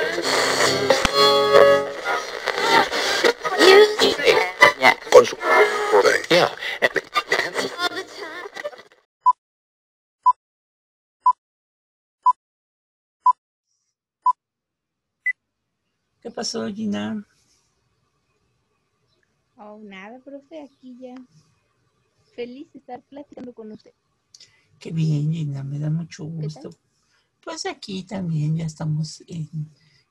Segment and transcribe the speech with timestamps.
[4.80, 4.94] Yeah.
[6.80, 6.88] Yeah.
[16.22, 17.22] ¿Qué pasó, Gina?
[19.58, 21.14] Oh, nada, profe, aquí ya.
[22.34, 23.92] Feliz de estar platicando con usted.
[24.84, 26.68] Qué bien, Gina, me da mucho ¿Qué gusto.
[27.42, 29.48] Pues aquí también ya estamos en,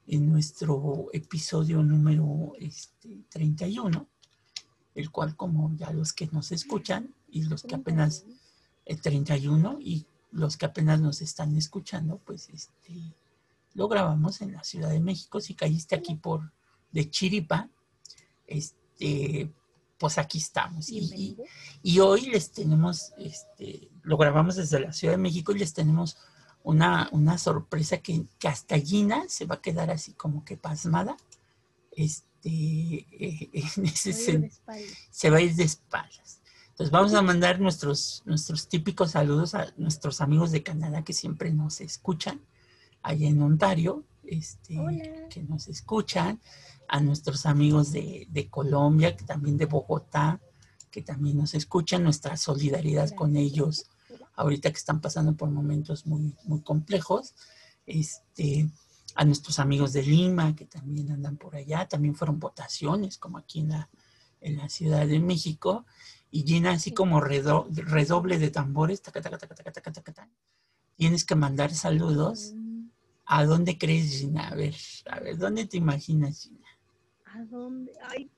[0.07, 4.07] en nuestro episodio número este, 31,
[4.95, 8.25] el cual como ya los que nos escuchan y los que apenas,
[8.85, 13.13] el 31 y los que apenas nos están escuchando, pues este,
[13.75, 15.39] lo grabamos en la Ciudad de México.
[15.39, 16.51] Si caíste aquí por
[16.91, 17.69] de Chiripa,
[18.47, 19.53] este,
[19.97, 20.89] pues aquí estamos.
[20.89, 21.37] Y-
[21.81, 26.17] y, hoy les tenemos, este, lo grabamos desde la Ciudad de México y les tenemos
[26.63, 31.15] una, una sorpresa que, que hasta Gina se va a quedar así como que pasmada.
[31.91, 34.85] Este, eh, en ese espalda.
[35.11, 36.41] se va a ir de espaldas.
[36.69, 41.51] Entonces vamos a mandar nuestros, nuestros típicos saludos a nuestros amigos de Canadá que siempre
[41.51, 42.41] nos escuchan,
[43.01, 45.27] allá en Ontario, este, Hola.
[45.29, 46.39] que nos escuchan,
[46.87, 50.39] a nuestros amigos de, de Colombia, que también de Bogotá,
[50.91, 53.87] que también nos escuchan, nuestra solidaridad con ellos
[54.35, 57.33] ahorita que están pasando por momentos muy, muy complejos.
[57.85, 58.69] Este,
[59.15, 63.59] a nuestros amigos de Lima, que también andan por allá, también fueron votaciones, como aquí
[63.61, 63.89] en la,
[64.41, 65.85] en la Ciudad de México.
[66.31, 66.95] Y Gina, así Sí.
[66.95, 70.29] como redo- redoble de tambores, taca, taca, taca, taca, taca, taca, taca,
[70.95, 72.53] tienes que mandar saludos.
[73.25, 74.49] ¿A dónde crees, Gina?
[74.49, 74.75] A ver,
[75.09, 76.67] a ver, ¿dónde te imaginas, Gina?
[77.25, 77.91] ¿A dónde?
[78.09, 78.29] Ay,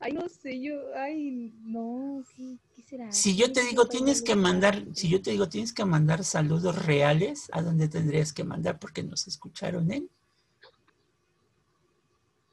[0.00, 3.10] ay, no sé, yo, ay, no, ¿qué, qué será?
[3.12, 6.24] Si yo te ¿Qué digo, tienes que mandar, si yo te digo, tienes que mandar
[6.24, 8.78] saludos reales, ¿a dónde tendrías que mandar?
[8.78, 10.08] Porque nos escucharon en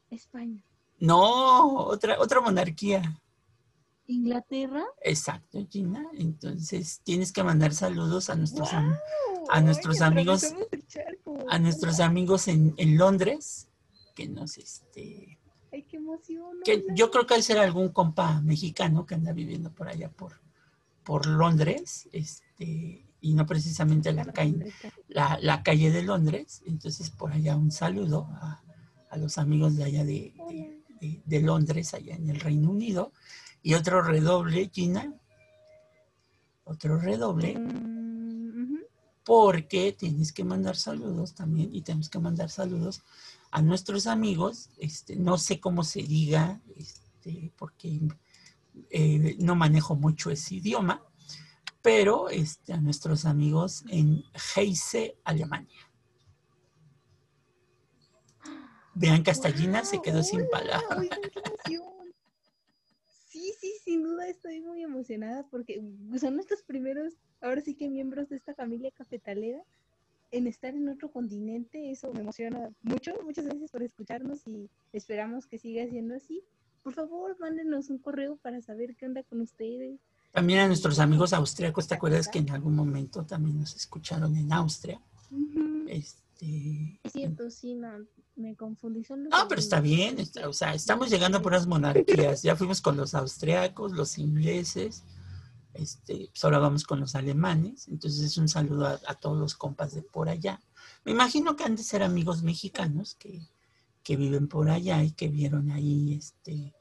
[0.09, 0.61] España.
[0.99, 3.01] No, otra, otra monarquía.
[4.07, 4.85] ¿Inglaterra?
[5.03, 6.05] Exacto, Gina.
[6.13, 9.45] Entonces tienes que mandar saludos a nuestros, am- ¡Guau!
[9.49, 10.53] a nuestros Ay, amigos-
[11.49, 13.69] a nuestros amigos en, en Londres,
[14.15, 15.39] que nos, este,
[15.71, 16.57] Ay, qué emoción.
[16.65, 20.41] que yo creo que al ser algún compa mexicano que anda viviendo por allá por,
[21.03, 24.71] por Londres, este, y no precisamente la calle,
[25.07, 26.61] la, la calle de Londres.
[26.65, 28.63] Entonces, por allá un saludo a,
[29.09, 33.11] a los amigos de allá de, de- de- de Londres, allá en el Reino Unido.
[33.61, 35.13] Y otro redoble, Gina.
[36.63, 38.79] Otro redoble, Mm,
[39.23, 43.01] porque tienes que mandar saludos también y tenemos que mandar saludos
[43.51, 44.69] a nuestros amigos.
[44.77, 47.99] Este, no sé cómo se diga, este, porque
[48.89, 51.03] eh, no manejo mucho ese idioma,
[51.81, 54.23] pero este, a nuestros amigos en
[54.55, 55.89] Heise, Alemania.
[58.93, 62.15] Vean que hasta Gina se quedó sin palabras qué emoción.
[63.29, 65.81] Sí, sí, sin duda estoy muy emocionada porque
[66.19, 69.63] son nuestros primeros, ahora sí que miembros de esta familia cafetalera
[70.31, 71.89] en estar en otro continente.
[71.89, 73.13] Eso me emociona mucho.
[73.23, 76.43] Muchas gracias por escucharnos y esperamos que siga siendo así.
[76.83, 80.01] Por favor, mándenos un correo para saber qué onda con ustedes.
[80.33, 84.51] También a nuestros amigos austriacos, ¿te acuerdas que en algún momento también nos escucharon en
[84.51, 84.99] Austria?
[85.87, 86.21] Este,
[87.03, 87.89] Es cierto, sí, no,
[88.35, 89.03] me confundí.
[89.03, 92.41] Son los No, pero está bien, está- o sea, estamos llegando a puras monarquías.
[92.43, 95.03] Ya fuimos con los austriacos, los ingleses,
[95.73, 97.87] este, pues ahora vamos con los alemanes.
[97.87, 100.59] Entonces es un saludo a, a todos los compas de por allá.
[101.05, 103.47] Me imagino que han de ser amigos mexicanos que,
[104.03, 106.73] que viven por allá y que vieron ahí este,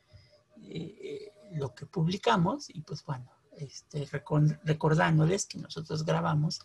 [0.63, 2.69] eh, lo que publicamos.
[2.71, 6.61] Y pues bueno, este, recor- recordándoles que nosotros grabamos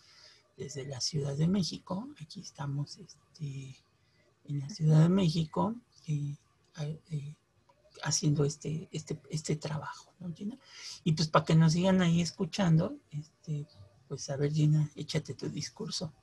[0.61, 2.07] desde la Ciudad de México.
[2.21, 3.75] Aquí estamos este,
[4.43, 5.75] en la Ciudad de México
[6.07, 6.37] eh,
[8.03, 10.59] haciendo este, este, este trabajo, ¿no, Gina?
[11.03, 13.65] Y pues para que nos sigan ahí escuchando, este,
[14.07, 16.13] pues a ver, Gina, échate tu discurso.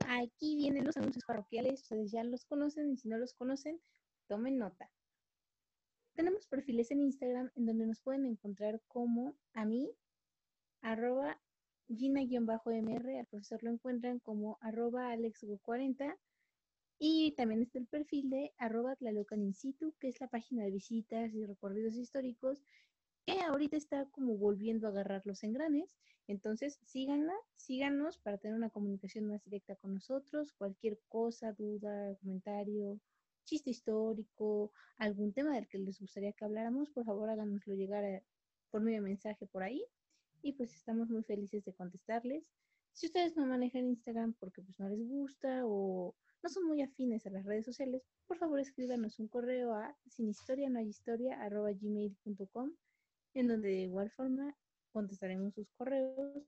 [0.00, 3.78] Aquí vienen los anuncios parroquiales, ustedes ya los conocen y si no los conocen,
[4.26, 4.90] tomen nota.
[6.14, 9.90] Tenemos perfiles en Instagram en donde nos pueden encontrar como a mí,
[10.82, 11.40] arroba
[11.88, 16.16] Gina-MR, al profesor lo encuentran como arroba AlexGo40
[16.98, 19.52] y también está el perfil de arroba Tlalocan
[19.98, 22.62] que es la página de visitas y recorridos históricos
[23.26, 25.96] que ahorita está como volviendo a agarrar los engranes.
[26.28, 30.52] Entonces, síganla, síganos para tener una comunicación más directa con nosotros.
[30.52, 33.00] Cualquier cosa, duda, comentario,
[33.44, 38.22] chiste histórico, algún tema del que les gustaría que habláramos, por favor háganoslo llegar
[38.70, 39.84] por medio mensaje por ahí.
[40.42, 42.44] Y pues estamos muy felices de contestarles.
[42.92, 47.24] Si ustedes no manejan Instagram porque pues no les gusta o no son muy afines
[47.26, 50.34] a las redes sociales, por favor escríbanos un correo a sin
[50.68, 50.80] no
[53.34, 54.54] en donde de igual forma
[54.90, 56.44] contestaremos sus correos,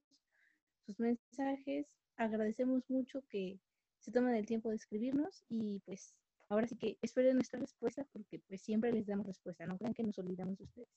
[0.84, 1.86] sus mensajes.
[2.16, 3.58] Agradecemos mucho que
[4.00, 6.14] se tomen el tiempo de escribirnos y pues
[6.48, 10.02] ahora sí que esperen nuestra respuesta porque pues siempre les damos respuesta, no crean que
[10.04, 10.88] nos olvidamos de ustedes.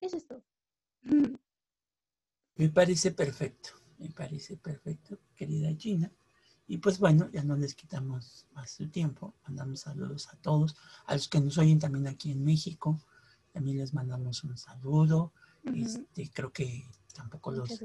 [0.00, 0.44] Eso es todo.
[2.60, 6.12] Me parece perfecto, me parece perfecto, querida Gina.
[6.68, 9.32] Y pues bueno, ya no les quitamos más su tiempo.
[9.44, 10.76] Mandamos saludos a todos,
[11.06, 13.00] a los que nos oyen también aquí en México.
[13.54, 15.32] También les mandamos un saludo.
[15.74, 16.84] este, creo que
[17.14, 17.80] tampoco los,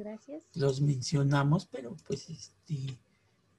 [0.56, 3.00] los mencionamos, pero pues este,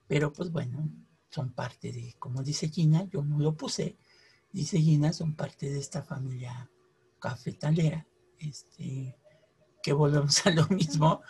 [0.06, 0.86] pero pues bueno,
[1.30, 3.96] son parte de, como dice Gina, yo no lo puse,
[4.52, 6.70] dice Gina, son parte de esta familia
[7.18, 8.06] cafetalera.
[8.38, 9.16] Este,
[9.86, 11.22] que volvemos a lo mismo.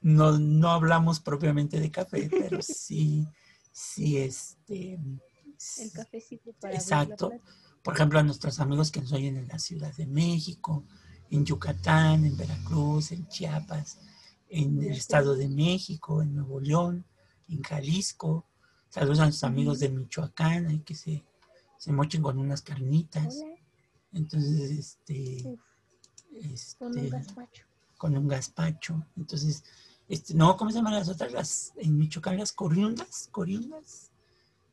[0.00, 3.26] No, no hablamos propiamente de café, pero sí,
[3.72, 5.00] sí, este.
[5.80, 7.32] El cafecito para Exacto.
[7.82, 10.84] Por ejemplo, a nuestros amigos que nos oyen en la Ciudad de México,
[11.28, 13.98] en Yucatán, en Veracruz, en Chiapas,
[14.48, 17.04] en el Estado de México, en Nuevo León,
[17.48, 18.46] en Jalisco.
[18.90, 21.24] Saludos a nuestros amigos de Michoacán, hay que se,
[21.78, 23.42] se mochen con unas carnitas.
[24.12, 25.58] Entonces, este,
[26.32, 29.06] este, con un gazpacho con un gazpacho.
[29.16, 29.64] Entonces,
[30.08, 31.32] este, no, ¿cómo se llaman las otras?
[31.32, 34.10] Las, en Michoacán, las corundas, corundas.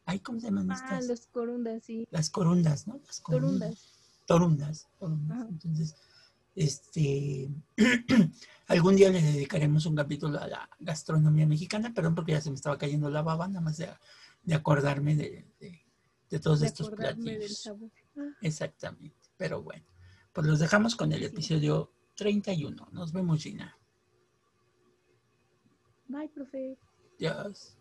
[0.06, 1.06] Ay, ¿cómo se llaman ah, estas?
[1.06, 2.08] Ah, las corundas, sí.
[2.12, 3.00] Las corundas, ¿no?
[3.06, 3.76] Las corundas.
[4.26, 4.88] Torundas.
[5.00, 5.48] Torundas.
[5.50, 5.96] Entonces,
[6.56, 7.50] este,
[8.68, 12.56] algún día le dedicaremos un capítulo a la gastronomía mexicana, perdón porque ya se me
[12.56, 13.90] estaba cayendo la baba, nada más de,
[14.44, 15.46] de acordarme de,
[16.30, 17.70] de, todos estos platillos.
[18.18, 18.22] Ah.
[18.42, 19.86] Exactamente, pero bueno,
[20.34, 22.88] pues los dejamos con el episodio 31.
[22.92, 23.76] Nos vemos, Gina.
[26.08, 26.78] Bye, profe.
[27.16, 27.81] Adiós.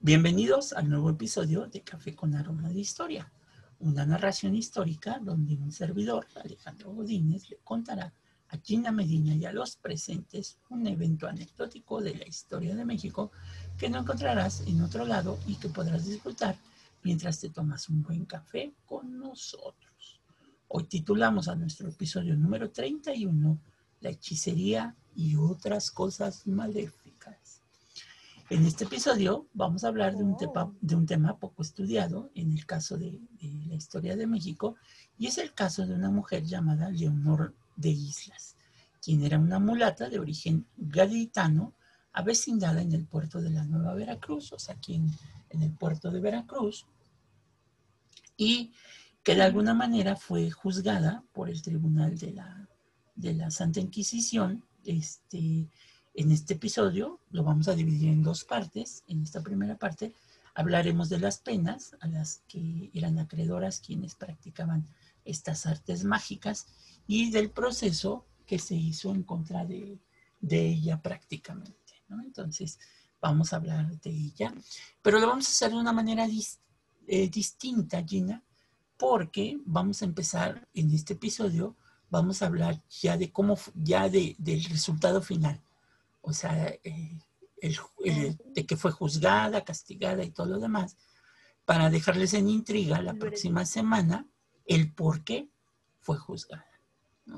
[0.00, 3.32] Bienvenidos al nuevo episodio de Café con Aroma de Historia,
[3.80, 8.14] una narración histórica donde un servidor, Alejandro Godínez, le contará
[8.48, 13.32] a Gina Medina y a los presentes un evento anecdótico de la historia de México
[13.76, 16.56] que no encontrarás en otro lado y que podrás disfrutar
[17.02, 20.20] mientras te tomas un buen café con nosotros.
[20.68, 23.58] Hoy titulamos a nuestro episodio número 31
[23.98, 27.07] La hechicería y otras cosas maléficas.
[28.50, 32.50] En este episodio vamos a hablar de un, tema, de un tema poco estudiado en
[32.52, 34.76] el caso de, la historia de México
[35.18, 38.56] y es el caso de una mujer llamada Leonor de Islas,
[39.02, 41.74] quien era una mulata de origen gaditano
[42.14, 46.20] avecindada en el puerto de la Nueva Veracruz, o sea, aquí en, el puerto de
[46.20, 46.86] Veracruz,
[48.38, 48.72] y
[49.22, 52.66] que de alguna manera fue juzgada por el Tribunal de la,
[53.14, 55.68] de la Santa Inquisición, este,
[56.18, 59.04] en este episodio lo vamos a dividir en dos partes.
[59.06, 60.12] En esta primera parte
[60.52, 64.84] hablaremos de las penas a las que eran acreedoras quienes practicaban
[65.24, 66.66] estas artes mágicas
[67.06, 70.00] y del proceso que se hizo en contra de,
[70.40, 72.02] ella prácticamente.
[72.24, 72.80] Entonces,
[73.20, 74.52] vamos a hablar de ella,
[75.02, 76.26] pero lo vamos a hacer de una manera
[77.06, 78.42] eh, distinta, Gina,
[78.96, 81.76] porque vamos a empezar en este episodio,
[82.10, 85.60] vamos a hablar ya de cómo, ya del resultado final
[86.28, 87.18] o sea, eh,
[88.54, 90.96] de que fue juzgada, castigada y todo lo demás,
[91.64, 94.26] para dejarles en intriga la próxima semana
[94.66, 95.48] el por qué
[96.00, 96.66] fue juzgada.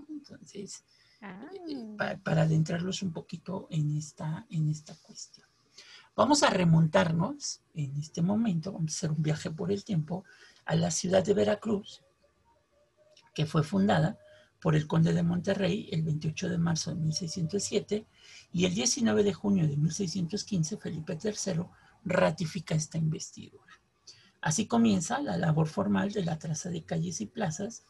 [0.08, 0.84] Entonces,
[1.20, 2.16] eh, ah.
[2.24, 5.46] para, adentrarlos un poquito en esta, en esta cuestión.
[6.16, 10.24] Vamos a remontarnos en este momento, vamos a hacer un viaje por el tiempo
[10.64, 12.02] a la ciudad de Veracruz,
[13.32, 14.18] que fue fundada
[14.60, 18.06] por el conde de Monterrey el 28 de marzo de 1607
[18.52, 21.64] y el 19 de junio de 1615 Felipe III
[22.04, 23.80] ratifica esta investidura.
[24.40, 27.84] Así comienza la labor formal de la traza de calles y plazas.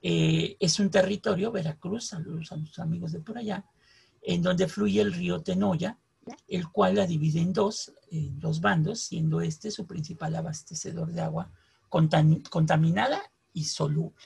[0.00, 3.66] Eh, es un territorio, Veracruz, saludos a los amigos de por allá,
[4.22, 5.98] en donde fluye el río Tenoya,
[6.48, 11.20] el cual la divide en dos, en dos bandos, siendo este su principal abastecedor de
[11.20, 11.50] agua
[11.88, 13.20] contaminada
[13.52, 14.16] y soluble.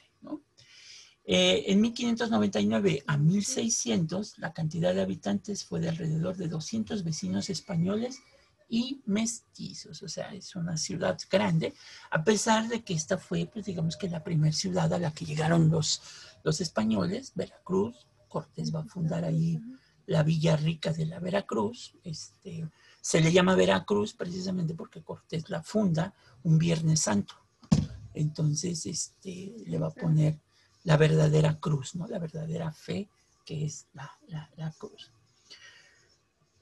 [1.29, 7.51] Eh, en 1599 a 1600, la cantidad de habitantes fue de alrededor de 200 vecinos
[7.51, 8.21] españoles
[8.69, 11.75] y mestizos, o sea, es una ciudad grande,
[12.11, 15.25] a pesar de que esta fue, pues digamos que la primera ciudad a la que
[15.25, 16.01] llegaron los,
[16.45, 19.61] los españoles, Veracruz, Cortés va a fundar ahí
[20.07, 22.69] la Villa Rica de la Veracruz, este,
[23.01, 26.15] se le llama Veracruz precisamente porque Cortés la funda
[26.45, 27.35] un Viernes Santo,
[28.15, 30.41] entonces este, le va a poner
[30.87, 32.07] la verdadera cruz, ¿no?
[32.07, 33.09] La verdadera fe
[33.45, 34.11] que es la,
[34.57, 35.11] la cruz.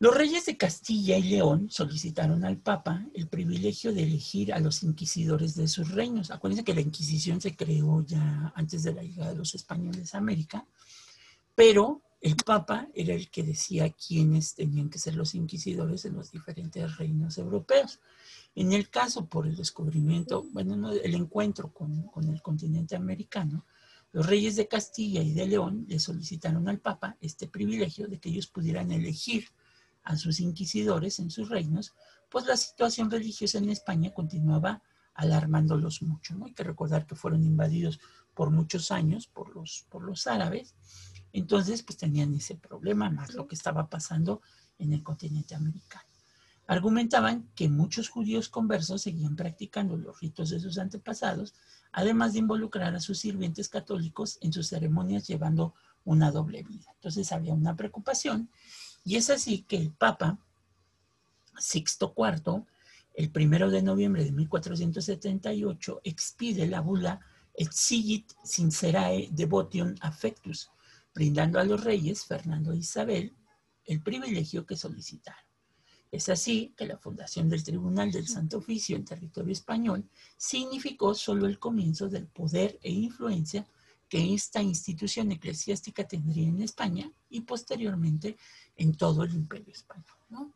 [0.01, 4.83] Los reyes de Castilla y León solicitaron al Papa el privilegio de elegir a los
[4.83, 6.31] inquisidores de sus reinos.
[6.31, 10.19] Acuérdense que la Inquisición se creó ya antes de la llegada de los españoles a
[10.19, 10.67] América,
[11.55, 16.33] pero el Papa era el que decía quiénes tenían que ser los inquisidores en los
[16.33, 18.01] diferentes reinos europeos.
[18.55, 23.65] En el caso por el descubrimiento, bueno, el encuentro con, con el continente americano,
[24.15, 28.29] los reyes de Castilla y de León le solicitaron al Papa este privilegio de que
[28.29, 29.49] ellos pudieran elegir
[30.05, 31.95] a sus inquisidores en sus reinos,
[32.31, 36.37] pues la situación religiosa en España continuaba alarmándolos mucho.
[36.45, 37.99] Hay que recordar que fueron invadidos
[38.35, 40.77] por muchos años por los, por los árabes,
[41.33, 44.43] entonces pues tenían ese problema, más lo que estaba pasando
[44.79, 46.14] en el continente americano.
[46.67, 51.55] Argumentaban que muchos judíos conversos seguían practicando los ritos de sus antepasados,
[51.93, 56.87] además de involucrar a sus sirvientes católicos en sus ceremonias llevando una doble vida.
[56.95, 58.49] Entonces había una preocupación
[59.05, 60.39] y es así que el Papa
[61.59, 62.65] Sixto IV,
[63.15, 67.21] el primero de noviembre de 1478, expide la bula
[67.55, 70.71] Exigit Sincerae Devotion Affectus,
[71.15, 73.33] brindando a los reyes Fernando e Isabel
[73.85, 75.44] el privilegio que solicitaron.
[76.15, 81.49] Es así que la fundación del Tribunal del Santo Oficio en territorio español significó solo
[81.49, 83.67] el comienzo del poder e influencia
[84.09, 88.37] que esta institución eclesiástica tendría en España y posteriormente
[88.77, 90.17] en todo el imperio español.
[90.29, 90.53] ¿no?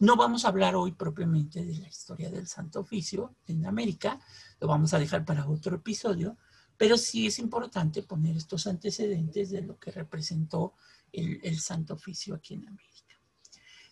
[0.00, 4.18] no vamos a hablar hoy propiamente de la historia del Santo Oficio en América,
[4.58, 6.36] lo vamos a dejar para otro episodio,
[6.76, 10.74] pero sí es importante poner estos antecedentes de lo que representó
[11.12, 13.05] el Santo Oficio aquí en América.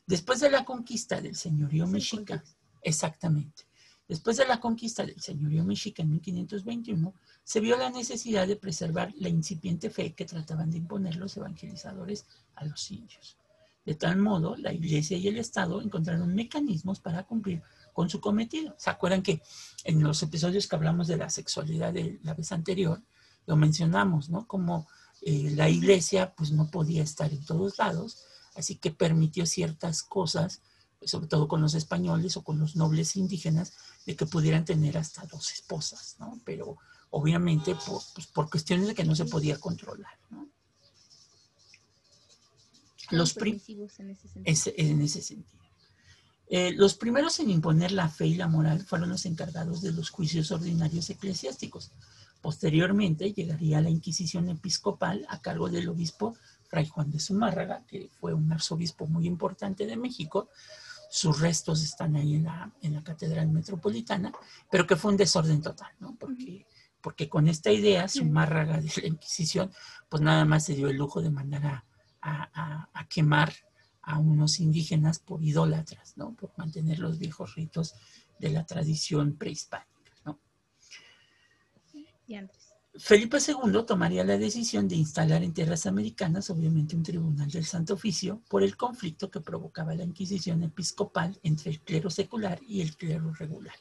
[0.07, 2.45] Después de la conquista del señorío mexica,
[2.83, 3.67] exactamente,
[4.07, 9.13] después de la conquista del señorío mexica en 1521, se vio la necesidad de preservar
[9.17, 13.39] la incipiente fe que trataban de imponer los evangelizadores a los indios.
[13.85, 18.75] De tal modo, la Iglesia y el Estado encontraron mecanismos para cumplir con su cometido.
[18.79, 19.43] ¿Se acuerdan que
[19.85, 23.03] en los episodios que hablamos de la sexualidad de la vez anterior,
[23.47, 24.47] lo mencionamos, ¿no?
[24.47, 24.87] Como
[25.23, 30.63] eh, la Iglesia pues no podía estar en todos lados, así que permitió ciertas cosas,
[31.03, 33.73] sobre todo con los españoles o con los nobles indígenas,
[34.07, 36.41] de que pudieran tener hasta dos esposas, ¿no?
[36.45, 36.77] Pero
[37.11, 40.49] obviamente por, pues, por cuestiones de que no se podía controlar, ¿no?
[43.11, 45.63] Los en ese en ese sentido.
[46.47, 50.11] Eh, los primeros en imponer la fe y la moral fueron los encargados de los
[50.11, 51.91] juicios ordinarios eclesiásticos.
[52.45, 56.37] Posteriormente llegaría la Inquisición episcopal a cargo del obispo
[56.69, 60.51] Fray Juan de Zumárraga, que fue un arzobispo muy importante de México.
[61.09, 64.31] Sus restos están ahí en la, en la Catedral Metropolitana,
[64.71, 66.17] pero que fue un desorden total, ¿no?
[66.21, 66.67] Porque,
[67.01, 69.73] porque con esta idea, Zumárraga de la Inquisición,
[70.11, 71.65] pues nada más se dio el lujo de mandar
[72.21, 73.55] a, a, quemar
[74.03, 76.35] a unos indígenas por idólatras, ¿no?
[76.35, 77.95] Por mantener los viejos ritos
[78.39, 79.94] de la tradición prehispánica,
[82.97, 87.95] Felipe II tomaría la decisión de instalar en tierras americanas, obviamente, un tribunal del Santo
[87.95, 92.97] Oficio por el conflicto que provocaba la Inquisición episcopal entre el clero secular y el
[92.97, 93.75] clero regular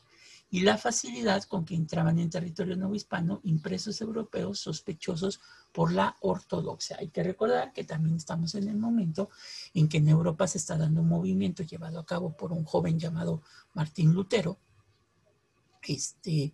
[0.54, 6.98] y la facilidad con que entraban en territorio novohispano impresos europeos sospechosos por la ortodoxia.
[7.00, 9.32] Hay que recordar que también estamos en el momento
[9.74, 13.00] en que en Europa se está dando un movimiento llevado a cabo por un joven
[13.00, 13.42] llamado
[13.74, 14.60] Martín Lutero,
[15.88, 16.54] este,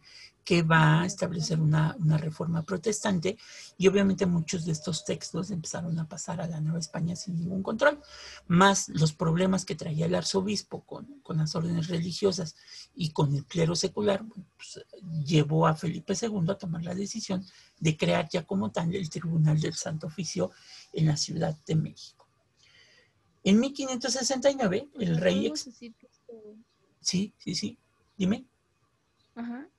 [0.49, 3.37] que va a establecer una, reforma protestante
[3.77, 7.61] y obviamente muchos de estos textos empezaron a pasar a la Nueva España sin ningún
[7.61, 8.01] control,
[8.47, 12.55] más los problemas que traía el arzobispo con, las órdenes religiosas
[12.95, 14.25] y con el clero secular,
[14.57, 14.83] pues,
[15.23, 17.45] llevó a Felipe II a tomar la decisión
[17.79, 20.49] de crear ya como tal el Tribunal del Santo Oficio
[20.93, 22.27] en la Ciudad de México.
[23.43, 25.53] En 1569, el rey...
[27.01, 27.77] Sí, sí, sí,
[28.17, 28.47] dime.
[29.35, 29.69] Ajá.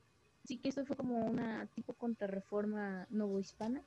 [0.50, 3.85] Sí que esto fue como una tipo contrarreforma novohispana.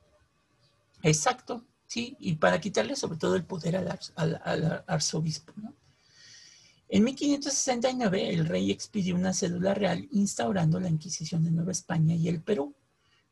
[1.02, 5.52] Exacto, sí, y para quitarle sobre todo el poder al, arzobispo.
[5.58, 5.74] ¿no?
[6.88, 12.30] En 1569 el rey expidió una cédula real instaurando la Inquisición de Nueva España y
[12.30, 12.74] el Perú.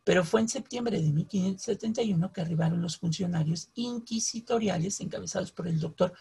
[0.03, 6.11] Pero fue en septiembre de 1571 que arribaron los funcionarios inquisitoriales encabezados por el doctor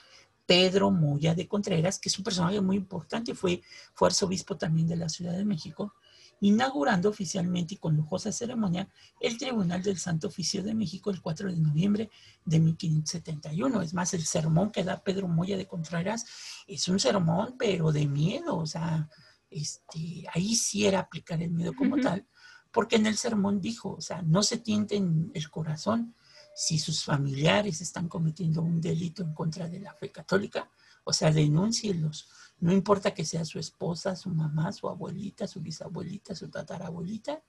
[0.47, 3.63] Pedro Moya de Contreras, que es un personaje muy importante, fue,
[3.95, 5.93] fue arzobispo también de la Ciudad de México,
[6.41, 8.89] inaugurando oficialmente y con lujosa ceremonia
[9.21, 12.11] el Tribunal del Santo Oficio de México el 4 de noviembre
[12.45, 13.83] de 1571.
[13.83, 16.25] Es más, el sermón que da Pedro Moya de Contreras
[16.67, 19.09] es un sermón, pero de miedo, o sea,
[19.51, 22.27] este, ahí sí era aplicar el miedo como tal,
[22.73, 26.15] porque en el sermón dijo, o sea, no se tienten el corazón
[26.55, 30.71] si sus familiares están cometiendo un delito en contra de la fe católica,
[31.05, 32.29] o sea, denúncienlos.
[32.61, 37.43] No importa que sea su esposa, su mamá, su abuelita, su bisabuelita, su tatarabuelita,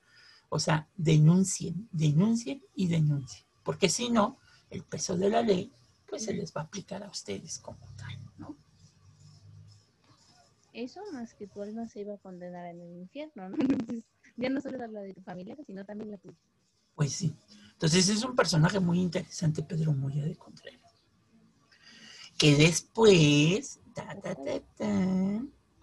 [0.50, 4.38] o sea, denuncien, denuncien y denuncien, porque si no,
[4.70, 5.72] el peso de la ley,
[6.08, 8.58] pues se les va a aplicar a ustedes como tal, ¿no?
[10.74, 13.58] Eso más que tu alma se iba a condenar en el infierno, ¿no?
[14.38, 16.38] ya no solo la de tu familia, sino también la tuya.
[16.96, 17.36] Pues sí.
[17.74, 20.94] Entonces es un personaje muy interesante, Pedro Moya de Contreras.
[22.38, 23.81] Que después,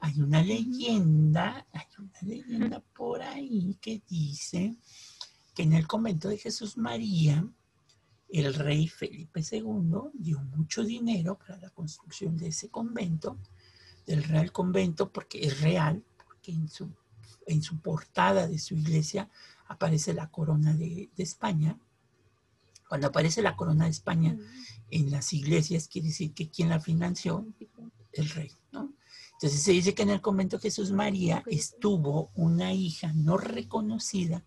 [0.01, 4.77] hay una leyenda, hay una leyenda por ahí que dice
[5.55, 7.47] que en el convento de Jesús María,
[8.29, 13.39] el rey Felipe II dio mucho dinero para la construcción de ese convento,
[14.07, 16.91] del Real Convento, porque es real, porque en su
[17.49, 19.29] en su portada de su iglesia
[19.67, 21.79] aparece la corona de, España.
[22.89, 24.37] Cuando aparece la corona de España
[24.91, 27.47] en las iglesias, quiere decir que quien la financió,
[28.13, 28.95] el rey, ¿no?
[29.35, 34.45] Entonces se dice que en el convento Jesús María estuvo una hija no reconocida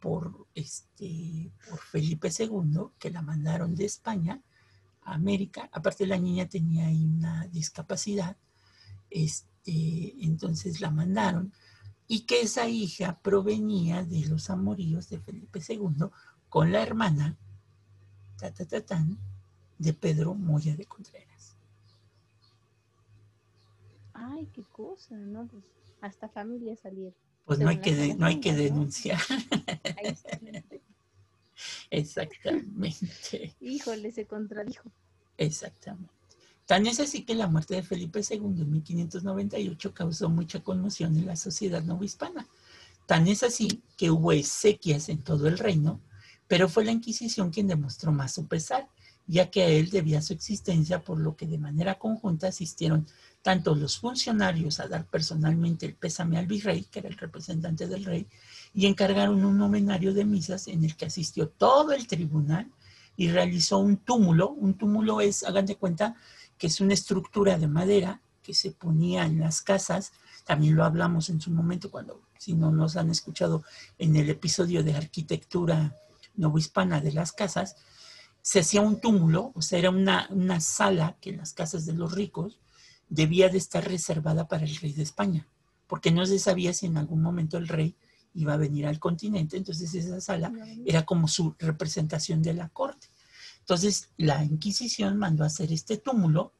[0.00, 4.40] por, este, por Felipe II, que la mandaron de España
[5.02, 5.68] a América.
[5.72, 8.36] Aparte la niña tenía ahí una discapacidad,
[9.10, 11.52] este, entonces la mandaron
[12.08, 16.08] y que esa hija provenía de los amoríos de Felipe II
[16.48, 17.36] con la hermana
[19.78, 21.56] de Pedro Moya de Contreras.
[24.22, 25.46] Ay, qué cosa, ¿no?
[25.48, 25.64] Pues
[26.00, 27.14] hasta familia salieron.
[27.44, 29.18] Pues no hay, que no hay que denunciar.
[31.90, 33.54] Exactamente.
[33.60, 34.90] Híjole, se contradijo.
[35.36, 36.12] Exactamente.
[36.66, 41.26] Tan es así que la muerte de Felipe II en 1598 causó mucha conmoción en
[41.26, 42.46] la sociedad novohispana.
[43.06, 46.00] Tan es así que hubo exequias en todo el reino,
[46.46, 48.88] pero fue la Inquisición quien demostró más su pesar,
[49.26, 53.06] ya que a él debía su existencia, por lo que de manera conjunta asistieron
[53.42, 58.04] tanto los funcionarios a dar personalmente el pésame al virrey, que era el representante del
[58.04, 58.26] rey,
[58.72, 62.70] y encargaron un novenario de misas en el que asistió todo el tribunal
[63.16, 64.50] y realizó un túmulo.
[64.50, 66.16] Un túmulo es, hagan de cuenta,
[66.56, 70.12] que es una estructura de madera que se ponía en las casas.
[70.44, 73.64] También lo hablamos en su momento cuando, si no nos han escuchado
[73.98, 75.96] en el episodio de arquitectura
[76.34, 77.76] novohispana de las casas,
[78.42, 81.94] se hacía un túmulo, o sea, era una, una sala que en las casas de
[81.94, 82.58] los ricos
[83.08, 85.46] debía de estar reservada para el rey de España,
[85.86, 87.94] porque no se sabía si en algún momento el rey
[88.34, 90.52] iba a venir al continente, entonces esa sala
[90.84, 93.08] era como su representación de la corte.
[93.60, 96.52] Entonces, la Inquisición mandó a hacer este túmulo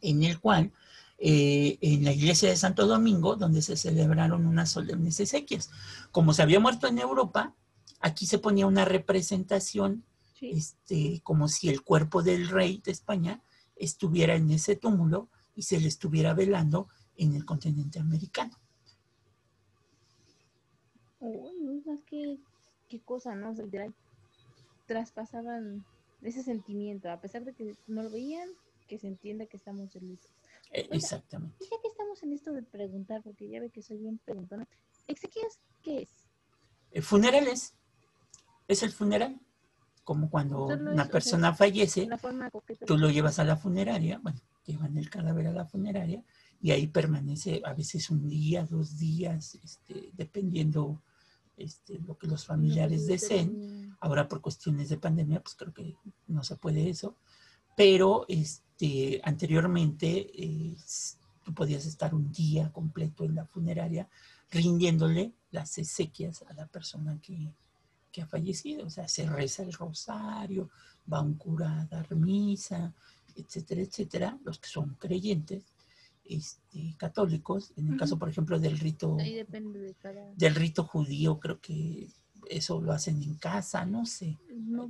[0.00, 0.72] en el cual,
[1.18, 5.70] eh, en la iglesia de Santo Domingo, donde se celebraron unas solemnes exequias.
[6.12, 7.54] Como se había muerto en Europa,
[8.00, 10.04] aquí se ponía una representación,
[10.40, 13.42] este, como si el cuerpo del rey de España
[13.76, 18.56] estuviera en ese túmulo y se le estuviera velando en el continente americano.
[21.20, 22.38] Uy, más que
[22.88, 23.54] qué cosa, ¿no?
[24.86, 25.84] traspasaban
[26.22, 28.48] ese sentimiento, a pesar de que no lo veían,
[28.88, 30.30] que se entienda que estamos felices.
[30.72, 31.56] Eh, exactamente.
[31.60, 34.66] Ya que estamos en esto de preguntar, porque ya ve que soy bien preguntona,
[35.06, 36.10] ¿exequias qué es?
[36.90, 37.74] Eh, funerales.
[38.66, 39.38] Es el funeral.
[40.08, 42.08] Como cuando una persona fallece,
[42.86, 46.24] tú lo llevas a la funeraria, bueno, llevan el cadáver a la funeraria
[46.62, 51.02] y ahí permanece a veces un día, dos días, este, dependiendo
[51.58, 53.94] este, lo que los familiares deseen.
[54.00, 55.94] Ahora por cuestiones de pandemia, pues creo que
[56.26, 57.18] no se puede eso.
[57.76, 60.74] Pero este, anteriormente eh,
[61.44, 64.08] tú podías estar un día completo en la funeraria
[64.50, 67.52] rindiéndole las exequias a la persona que,
[68.12, 68.86] que ha fallecido.
[68.86, 70.70] O sea, se reza el rosario,
[71.10, 72.92] va un cura a dar misa,
[73.34, 75.64] etcétera, etcétera, los que son creyentes
[76.28, 79.16] este, católicos, en el caso, por ejemplo, del rito,
[80.36, 82.08] del rito judío, creo que
[82.50, 84.38] eso lo hacen en casa, no sé,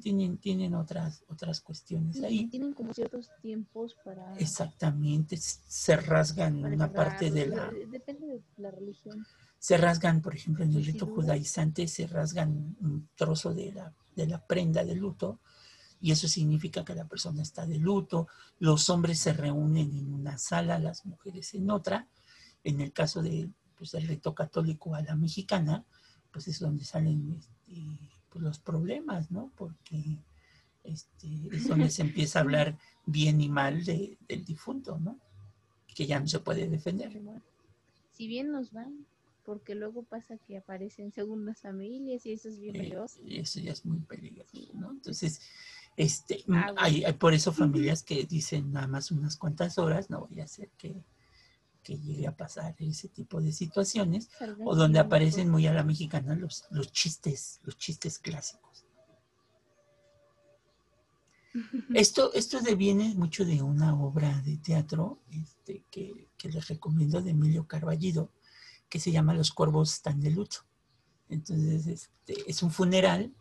[0.03, 2.47] tienen, tienen otras, otras cuestiones ahí.
[2.49, 4.37] Tienen como ciertos tiempos para...
[4.37, 7.71] Exactamente, se rasgan una parte de la...
[7.89, 9.25] Depende de la religión.
[9.59, 14.27] Se rasgan, por ejemplo, en el rito judaizante, se rasgan un trozo de la, de
[14.27, 15.41] la prenda de luto
[16.01, 18.29] y eso significa que la persona está de luto.
[18.61, 22.07] Los hombres se reúnen en una sala, las mujeres en otra.
[22.63, 25.85] En el caso de, pues, del rito católico a la mexicana,
[26.33, 27.83] pues es donde salen este,
[28.31, 29.51] pues, los problemas, ¿no?
[29.57, 30.19] Porque
[30.85, 35.19] este, es donde se empieza a hablar bien y mal de- del difunto, ¿no?
[35.95, 37.11] Que ya no se puede defender.
[38.13, 39.05] Si bien nos van,
[39.49, 43.19] porque luego pasa que aparecen segundas familias y eso es bien Eh, peligroso.
[43.25, 44.91] y eso ya es muy peligroso, ¿no?
[44.91, 45.41] Entonces,
[45.97, 46.75] este, Ah, bueno.
[46.77, 50.45] hay, hay por eso familias que dicen nada más unas cuantas horas, no voy a
[50.45, 51.03] hacer que,
[51.83, 54.29] que llegue a pasar ese tipo de situaciones,
[54.67, 58.85] o donde aparecen muy a la mexicana los, los chistes, los chistes clásicos.
[61.95, 67.31] Esto, esto deviene mucho de una obra de teatro este, que, que les recomiendo de
[67.31, 68.31] Emilio Carballido,
[68.89, 70.59] que se llama Los cuervos están de luto.
[71.29, 73.33] Entonces, este, es un funeral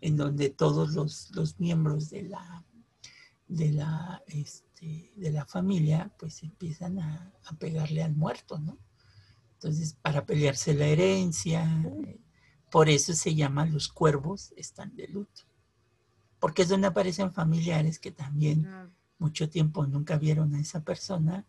[0.00, 2.64] en donde todos los, los miembros de la,
[3.48, 8.78] de la, este, de la familia pues empiezan a, a pegarle al muerto, ¿no?
[9.54, 11.64] Entonces, para pelearse la herencia,
[12.06, 12.18] eh,
[12.70, 15.42] por eso se llama Los cuervos están de luto.
[16.38, 18.66] Porque es donde aparecen familiares que también
[19.18, 21.46] mucho tiempo nunca vieron a esa persona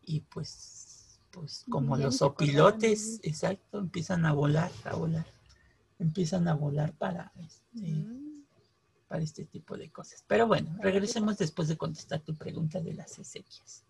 [0.00, 0.81] y pues,
[1.32, 5.26] pues como los opilotes, exacto, empiezan a volar, a volar,
[5.98, 8.44] empiezan a volar para este, mm,
[9.08, 10.24] para este tipo de cosas.
[10.28, 13.84] Pero bueno, regresemos después de contestar tu pregunta de las exequias.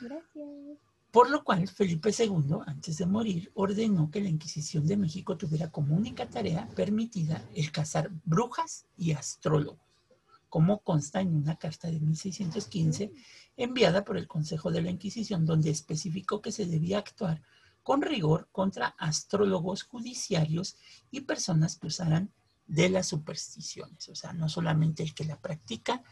[0.00, 0.78] Gracias.
[1.10, 5.70] Por lo cual, Felipe II, antes de morir, ordenó que la Inquisición de México tuviera
[5.70, 9.78] como única tarea permitida el cazar brujas y astrólogos,
[10.48, 13.12] como consta en una carta de 1615
[13.56, 17.42] enviada por el Consejo de la Inquisición, donde especificó que se debía actuar
[17.82, 20.76] con rigor contra astrólogos judiciarios
[21.10, 22.32] y personas que usaran
[22.66, 26.02] de las supersticiones, o sea, no solamente el que la practica,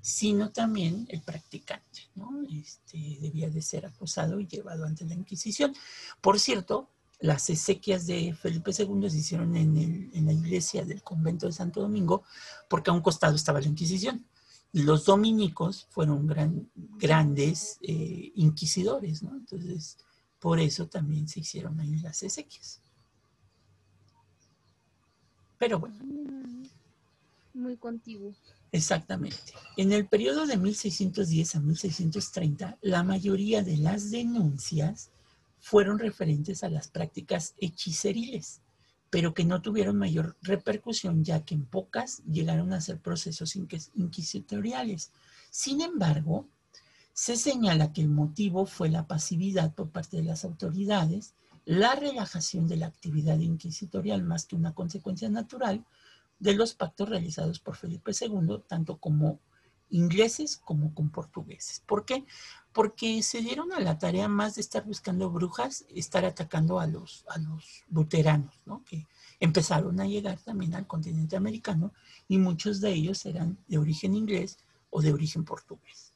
[0.00, 2.42] sino también el practicante, ¿no?
[2.50, 5.74] Este, debía de ser acusado y llevado ante la Inquisición.
[6.20, 11.46] Por cierto, las exequias de Felipe II se hicieron en, en la iglesia del convento
[11.46, 12.24] de Santo Domingo,
[12.68, 14.26] porque a un costado estaba la Inquisición.
[14.72, 19.36] Los dominicos fueron gran- grandes eh, inquisidores, ¿no?
[19.36, 19.98] Entonces,
[20.40, 22.80] por eso también se hicieron ahí las exequias.
[25.58, 25.96] Pero bueno.
[26.02, 26.66] Mm,
[27.54, 28.32] Muy contiguo.
[28.72, 29.52] Exactamente.
[29.76, 35.10] En el periodo de 1610 a 1630, la mayoría de las denuncias
[35.60, 38.61] fueron referentes a las prácticas hechiceriles,
[39.12, 43.90] pero que no tuvieron mayor repercusión ya que en pocas llegaron a ser procesos inquis-
[43.94, 45.10] inquisitoriales.
[45.50, 46.46] Sin embargo,
[47.12, 51.34] se señala que el motivo fue la pasividad por parte de las autoridades,
[51.66, 55.84] la relajación de la actividad inquisitorial más que una consecuencia natural,
[56.38, 59.40] de los pactos realizados por Felipe II, tanto como
[59.92, 61.80] ingleses como con portugueses.
[61.86, 62.24] ¿Por qué?
[62.72, 67.24] Porque se dieron a la tarea más de estar buscando brujas, estar atacando a los,
[67.28, 68.82] a los luteranos, ¿no?
[68.84, 69.06] que
[69.38, 71.92] empezaron a llegar también al continente americano
[72.26, 74.58] y muchos de ellos eran de origen inglés
[74.90, 76.12] o de origen portugués.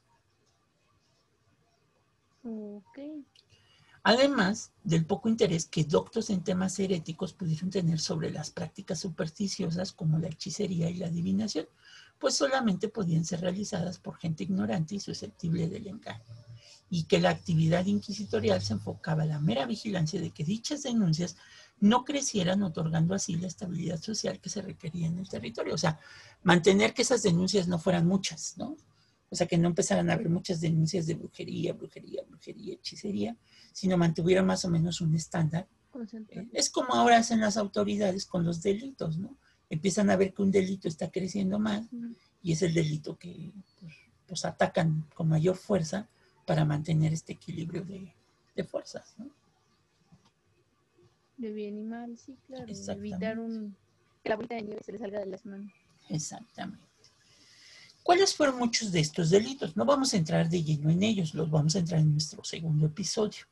[4.03, 9.93] Además del poco interés que doctos en temas heréticos pudieron tener sobre las prácticas supersticiosas
[9.93, 11.67] como la hechicería y la adivinación,
[12.19, 16.23] pues solamente podían ser realizadas por gente ignorante y susceptible del engaño,
[16.89, 21.37] y que la actividad inquisitorial se enfocaba a la mera vigilancia de que dichas denuncias
[21.79, 25.75] no crecieran, otorgando así la estabilidad social que se requería en el territorio.
[25.75, 25.99] O sea,
[26.43, 28.77] mantener que esas denuncias no fueran muchas, ¿no?
[29.29, 33.37] O sea, que no empezaran a haber muchas denuncias de brujería, brujería, brujería, hechicería,
[33.73, 35.69] sino mantuviera más o menos un estándar.
[36.31, 39.37] Eh, Es como ahora hacen las autoridades con los delitos, ¿no?
[39.69, 41.87] Empiezan a ver que un delito está creciendo más
[42.43, 43.95] y es el delito que pues,
[44.27, 46.09] pues, atacan con mayor fuerza
[46.45, 48.13] para mantener este equilibrio de,
[48.55, 49.29] de fuerzas, ¿no?
[51.37, 52.67] De bien y mal, sí, claro.
[52.69, 53.77] Evitar un,
[54.23, 55.73] que la bolita de nieve se le salga de las manos.
[56.09, 56.87] Exactamente.
[58.03, 59.77] ¿Cuáles fueron muchos de estos delitos?
[59.77, 62.87] No vamos a entrar de lleno en ellos, los vamos a entrar en nuestro segundo
[62.87, 63.45] episodio.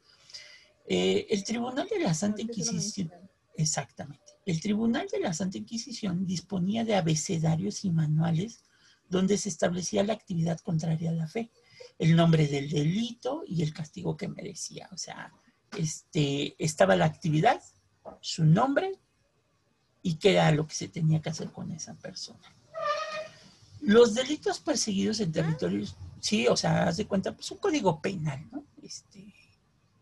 [0.87, 3.11] Eh, el Tribunal de la Santa Inquisición.
[3.57, 4.33] Exactamente.
[4.47, 8.65] El Tribunal de la Santa Inquisición disponía de abecedarios y manuales
[9.09, 11.51] donde se establecía la actividad contraria a la fe,
[11.99, 14.89] el nombre del delito y el castigo que merecía.
[14.93, 15.33] O sea,
[15.77, 17.63] este, estaba la actividad,
[18.21, 18.99] su nombre
[20.03, 22.55] y qué era lo que se tenía que hacer con esa persona.
[23.81, 28.47] Los delitos perseguidos en territorios, sí, o sea, haz de cuenta, pues un código penal,
[28.51, 28.65] ¿no?
[28.83, 29.35] Este,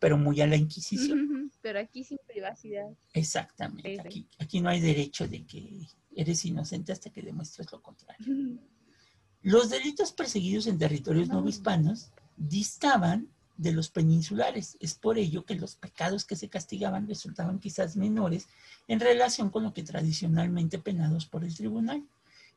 [0.03, 1.53] pero muy a la Inquisición.
[1.63, 2.89] Pero aquí sin privacidad.
[3.13, 4.01] Exactamente.
[4.01, 5.87] Aquí, aquí no hay derecho de que
[6.17, 8.59] eres inocente hasta que demuestres lo contrario.
[9.43, 11.35] Los delitos perseguidos en territorios No.
[11.35, 14.77] novohispanos distaban de los peninsulares.
[14.81, 18.49] Es por ello que los pecados que se castigaban resultaban quizás menores
[18.89, 22.03] en relación con lo que tradicionalmente penados por el tribunal.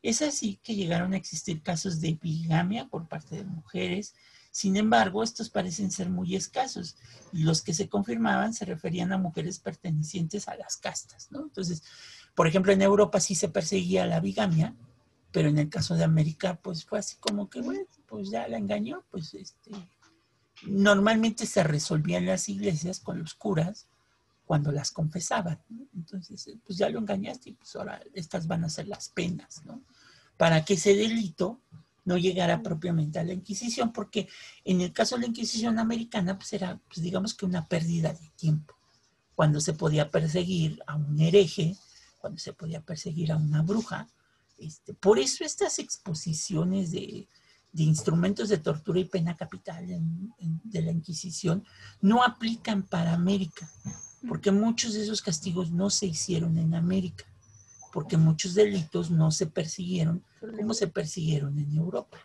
[0.02, 4.16] Es así que llegaron a existir casos de bigamia por parte de mujeres.
[4.56, 6.96] Sin embargo, estos parecen ser muy escasos
[7.34, 11.42] los que se confirmaban se referían a mujeres pertenecientes a las castas, ¿no?
[11.42, 11.84] Entonces,
[12.36, 14.74] por ejemplo, en Europa sí se perseguía la bigamia,
[15.34, 18.58] pero en el caso de América, pues fue así como que, bueno, pues ya la
[18.58, 19.72] engañó, pues este,
[20.66, 23.90] normalmente se resolvía en las iglesias con los curas
[24.46, 25.60] cuando las confesaban.
[25.94, 29.66] Entonces, eh, pues ya lo engañaste y pues ahora estas van a ser las penas,
[29.66, 29.82] ¿no?
[30.38, 31.60] Para que ese delito
[32.06, 34.28] no llegara propiamente a la Inquisición, porque
[34.64, 38.30] en el caso de la Inquisición americana, pues era, pues digamos que una pérdida de
[38.36, 38.76] tiempo,
[39.36, 41.76] cuando se podía perseguir a un hereje,
[42.20, 44.08] cuando se podía perseguir a una bruja,
[44.58, 47.28] este, por eso estas exposiciones de,
[47.74, 51.66] de instrumentos de tortura y pena capital en- en- de la Inquisición
[52.02, 53.70] no aplican para América,
[54.28, 57.26] porque muchos de esos castigos no se hicieron en América,
[57.96, 62.20] porque muchos delitos no se persiguieron como se persiguieron en Europa.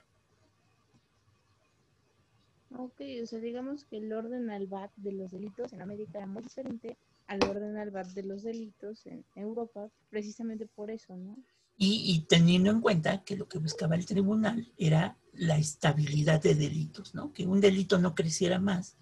[2.77, 6.27] Ok, o sea, digamos que el orden al BAT de los delitos en América era
[6.27, 11.37] muy diferente al orden al BAT de los delitos en Europa, precisamente por eso, ¿no?
[11.77, 16.57] Y, y teniendo en cuenta que lo que buscaba el tribunal era la estabilidad de
[16.57, 17.33] delitos, ¿no?
[17.33, 18.97] Que un delito no creciera más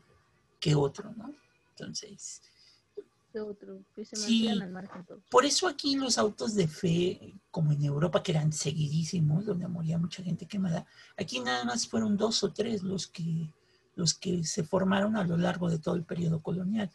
[0.60, 1.34] que otro, ¿no?
[1.70, 2.42] Entonces,
[3.34, 4.44] Otro, que se Sí.
[4.44, 5.22] mantuvieran al margen todos.
[5.30, 9.98] Por eso aquí los autos de fe, como en Europa, que eran seguidísimos, donde moría
[9.98, 10.86] mucha gente quemada,
[11.16, 13.52] aquí nada más fueron dos o tres los que,
[13.94, 16.90] los que se formaron a lo largo de todo el periodo colonial.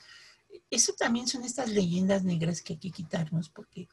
[0.70, 3.88] Eso también son estas leyendas negras que hay que quitarnos, porque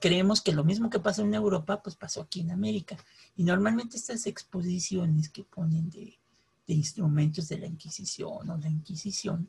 [0.00, 2.96] creemos que lo mismo que pasó en Europa, pues pasó aquí en América.
[3.36, 6.18] Y normalmente estas exposiciones que ponen de,
[6.66, 9.48] de instrumentos de la Inquisición o la Inquisición,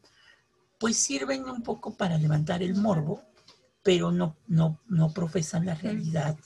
[0.77, 3.23] pues sirven un poco para levantar el morbo,
[3.83, 6.37] pero no, no, no profesan la realidad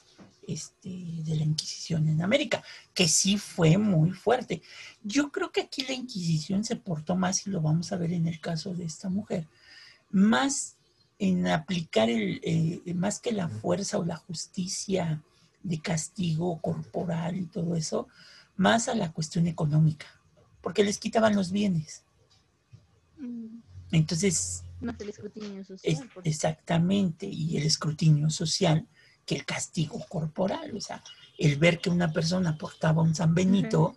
[0.47, 2.63] este, de la Inquisición en América,
[2.93, 4.61] que sí fue muy fuerte.
[5.03, 8.27] Yo creo que aquí la Inquisición se portó más, y lo vamos a ver en
[8.27, 9.47] el caso de esta mujer,
[10.09, 10.77] más
[11.19, 15.21] en aplicar el, eh, más que la fuerza o la justicia
[15.61, 18.07] de castigo corporal y todo eso,
[18.55, 20.07] más a la cuestión económica,
[20.61, 22.03] porque les quitaban los bienes.
[23.19, 23.59] Mm,
[23.91, 26.09] Entonces, Más el escrutinio es- social.
[26.23, 28.87] exactamente, y el escrutinio social
[29.25, 31.03] que el castigo corporal, o sea,
[31.37, 33.95] el ver que una persona portaba un San Benito,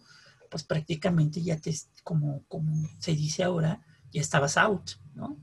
[0.51, 3.81] pues prácticamente ya te, como, como se dice ahora,
[4.13, 5.37] ya estabas out, ¿no?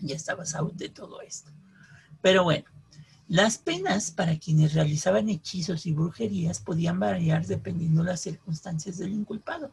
[0.00, 1.50] Ya estabas out de todo esto.
[2.20, 2.64] Pero bueno,
[3.28, 9.70] las penas para quienes realizaban hechizos y brujerías podían variar dependiendo las circunstancias del inculpado.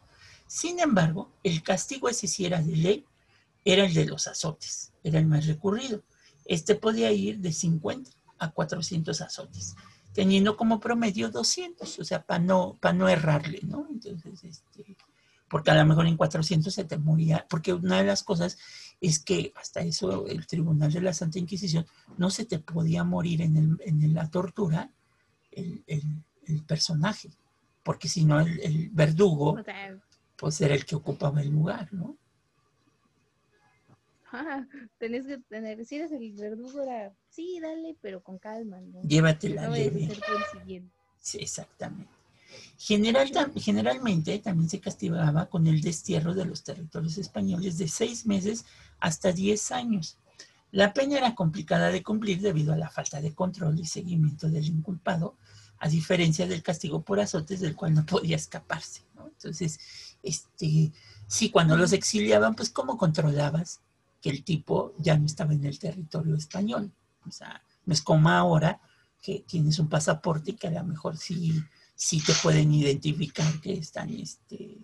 [0.48, 3.06] Sin embargo, el castigo ese sí era de ley,
[3.66, 6.04] era el de los azotes, era el más recurrido.
[6.46, 9.76] Este podía ir de 50 a 400 azotes,
[10.14, 13.88] teniendo como promedio 200, o sea, para no, para no errarle, ¿no?
[13.90, 14.98] Entonces, este,
[15.48, 18.58] porque a lo mejor en 400 se te moría, porque una de las cosas
[19.00, 21.86] es que hasta eso el Tribunal de la Santa Inquisición
[22.18, 24.92] no se te podía morir en, el- en la tortura
[25.52, 27.30] el, el- el personaje,
[27.84, 29.54] porque si no el, verdugo
[30.36, 32.18] pues era el que ocupaba el lugar, ¿no?
[34.32, 34.68] Ajá,
[34.98, 39.02] tenés que tener, si eres el verdugo era, sí, dale, pero con calma, ¿no?
[39.04, 40.06] Llévatela No leve.
[40.06, 40.96] el siguiente.
[41.20, 42.12] Sí, exactamente.
[42.78, 48.26] General, tam- generalmente también se castigaba con el destierro de los territorios españoles de seis
[48.26, 48.66] meses
[49.00, 50.18] hasta diez años.
[50.72, 54.66] La pena era complicada de cumplir debido a la falta de control y seguimiento del
[54.66, 55.36] inculpado,
[55.80, 59.02] a diferencia del castigo por azotes del cual no podía escaparse.
[59.16, 59.28] ¿no?
[59.28, 59.80] Entonces,
[60.24, 60.92] este,
[61.28, 63.80] sí, cuando los exiliaban, pues ¿cómo controlabas
[64.22, 66.92] que el tipo ya no estaba en el territorio español?
[67.28, 68.80] O sea, no es como ahora
[69.22, 71.54] que tienes un pasaporte y que a lo mejor sí,
[71.96, 74.80] sí te pueden identificar que están, este,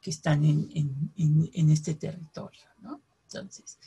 [0.00, 3.00] que están en, en- en- en este territorio, ¿no?
[3.24, 3.78] Entonces,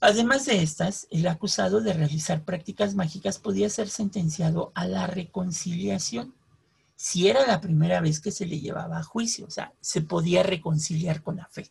[0.00, 6.34] además de estas, el acusado de realizar prácticas mágicas podía ser sentenciado a la reconciliación
[6.96, 10.42] si era la primera vez que se le llevaba a juicio, o sea, se podía
[10.42, 11.70] reconciliar con la fe.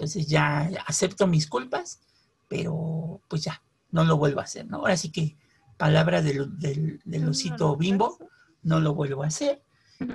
[0.00, 2.00] Entonces ya acepto mis culpas,
[2.48, 4.78] pero pues ya, no lo vuelvo a hacer, ¿no?
[4.78, 5.36] Ahora sí que
[5.76, 8.16] palabra del, del, osito bimbo,
[8.62, 9.62] no lo vuelvo a hacer.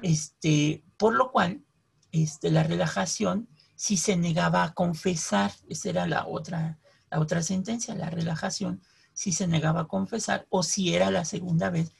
[0.01, 1.63] Este, por lo cual,
[2.11, 6.79] este, la relajación si se negaba a confesar, esa era la otra,
[7.11, 8.81] la otra sentencia, la relajación,
[9.13, 11.91] si se negaba a confesar o si era la segunda vez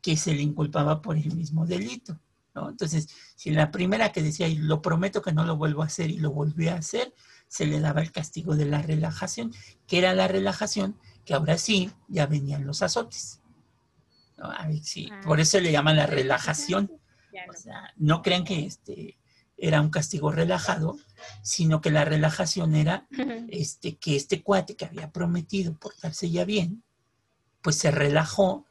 [0.00, 2.20] que se le inculpaba por el mismo delito.
[2.54, 2.70] ¿No?
[2.70, 6.10] Entonces, si la primera que decía, y lo prometo que no lo vuelvo a hacer
[6.10, 7.12] y lo volví a hacer,
[7.48, 9.52] se le daba el castigo de la relajación,
[9.86, 13.40] que era la relajación que ahora sí ya venían los azotes.
[14.38, 14.68] Ah.
[15.24, 16.90] por eso le llaman la relajación.
[17.48, 19.18] O sea, no crean que este
[19.56, 20.96] era un castigo relajado,
[21.42, 23.06] sino que la relajación era
[23.48, 26.82] este, que este cuate que había prometido portarse ya bien,
[27.62, 28.66] pues se relajó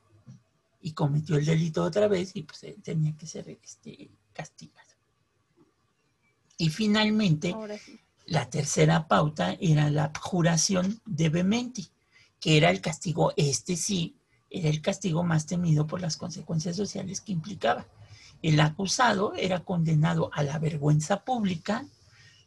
[0.84, 4.92] y cometió el delito otra vez y pues tenía que ser este, castigado.
[6.58, 8.00] Y finalmente, sí.
[8.26, 11.88] la tercera pauta era la abjuración de vementi,
[12.40, 14.18] que era el castigo, este sí,
[14.50, 17.88] era el castigo más temido por las consecuencias sociales que implicaba.
[18.42, 21.86] El acusado era condenado a la vergüenza pública,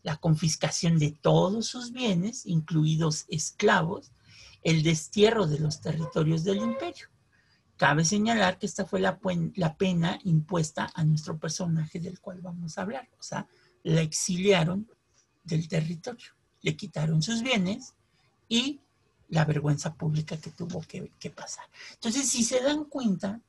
[0.02, 4.12] la confiscación de todos sus bienes, incluidos esclavos,
[4.62, 7.08] el destierro de los territorios del imperio.
[7.76, 9.18] Cabe señalar que esta fue la,
[9.54, 13.08] la pena impuesta a nuestro personaje del cual vamos a hablar.
[13.18, 13.46] O sea,
[13.82, 14.88] la exiliaron
[15.44, 16.30] del territorio,
[16.62, 17.94] le quitaron sus bienes
[18.48, 18.80] y
[19.28, 21.66] la vergüenza pública que tuvo que, que pasar.
[21.94, 23.40] Entonces, si se dan cuenta,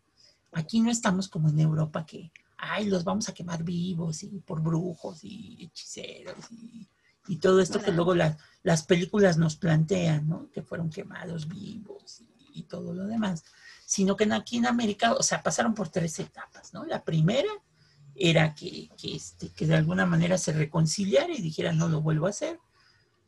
[0.52, 4.62] aquí no estamos como en Europa que, ay, los vamos a quemar vivos y por
[4.62, 6.88] brujos y hechiceros y,
[7.28, 10.50] y todo esto que luego la- las películas nos plantean, ¿no?
[10.52, 13.44] Que fueron quemados vivos y, y todo lo demás,
[13.88, 16.84] sino que aquí en América, o sea, pasaron por tres etapas, ¿no?
[16.84, 17.50] La primera
[18.14, 22.28] era que, que, este, que de alguna manera se reconciliara y dijera, no lo vuelvo
[22.28, 22.60] a hacer.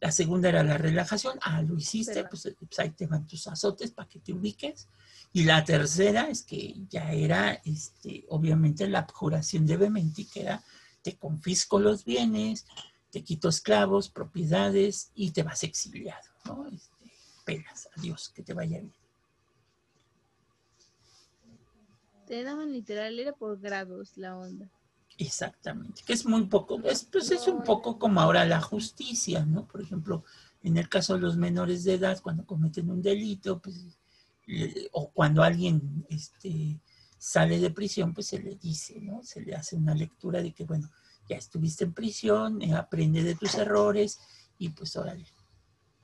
[0.02, 3.92] La segunda era la relajación, ah, lo hiciste, pues, pues ahí te van tus azotes
[3.92, 4.90] para que te ubiques.
[5.32, 10.62] Y la tercera es que ya era, este, obviamente, la abjuración de Vementi, que era,
[11.02, 12.66] te confisco los bienes,
[13.12, 16.68] te quito esclavos, propiedades y te vas exiliado, ¿no?
[16.68, 17.14] Este,
[17.46, 18.99] pelas, adiós, que te vaya bien.
[22.30, 24.70] Te daban literal, era por grados la onda.
[25.18, 29.66] Exactamente, que es muy poco, es, pues es un poco como ahora la justicia, ¿no?
[29.66, 30.24] Por ejemplo,
[30.62, 33.98] en el caso de los menores de edad, cuando cometen un delito, pues,
[34.92, 36.80] o cuando alguien este,
[37.18, 39.24] sale de prisión, pues se le dice, ¿no?
[39.24, 40.92] Se le hace una lectura de que, bueno,
[41.28, 44.20] ya estuviste en prisión, eh, aprende de tus errores
[44.60, 45.26] y pues órale,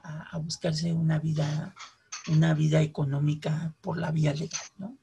[0.02, 1.76] a, a buscarse una vida,
[2.30, 4.98] una vida económica por la vía legal, ¿no?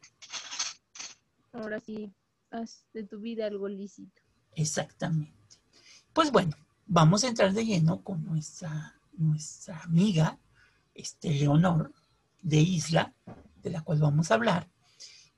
[1.52, 2.14] Ahora sí,
[2.50, 4.22] haz de tu vida algo lícito.
[4.54, 5.58] Exactamente.
[6.12, 10.38] Pues bueno, vamos a entrar de lleno con nuestra, nuestra amiga,
[10.94, 11.92] este, Leonor,
[12.42, 13.14] de Isla,
[13.62, 14.68] de la cual vamos a hablar.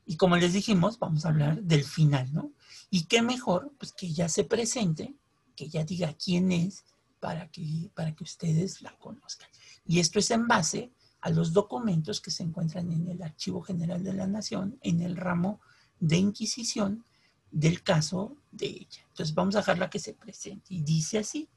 [0.06, 2.52] Y como les dijimos, vamos a hablar del final, ¿no?
[2.90, 5.14] Y qué mejor, pues que ella se presente,
[5.56, 6.84] que ella diga quién es,
[7.20, 9.48] para que, para que ustedes la conozcan.
[9.86, 14.04] Y esto es en base a los documentos que se encuentran en el Archivo General
[14.04, 15.60] de la Nación, en el ramo
[16.00, 17.04] de Inquisición,
[17.50, 19.06] del caso de ella.
[19.08, 20.74] Entonces vamos a dejarla que se presente.
[20.74, 21.48] Y dice así,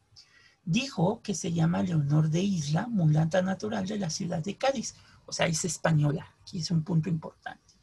[0.64, 4.96] dijo que se llama Leonor de Isla, mulata natural de la ciudad de Cádiz.
[5.26, 6.36] O sea, es española.
[6.42, 7.74] Aquí es un punto importante.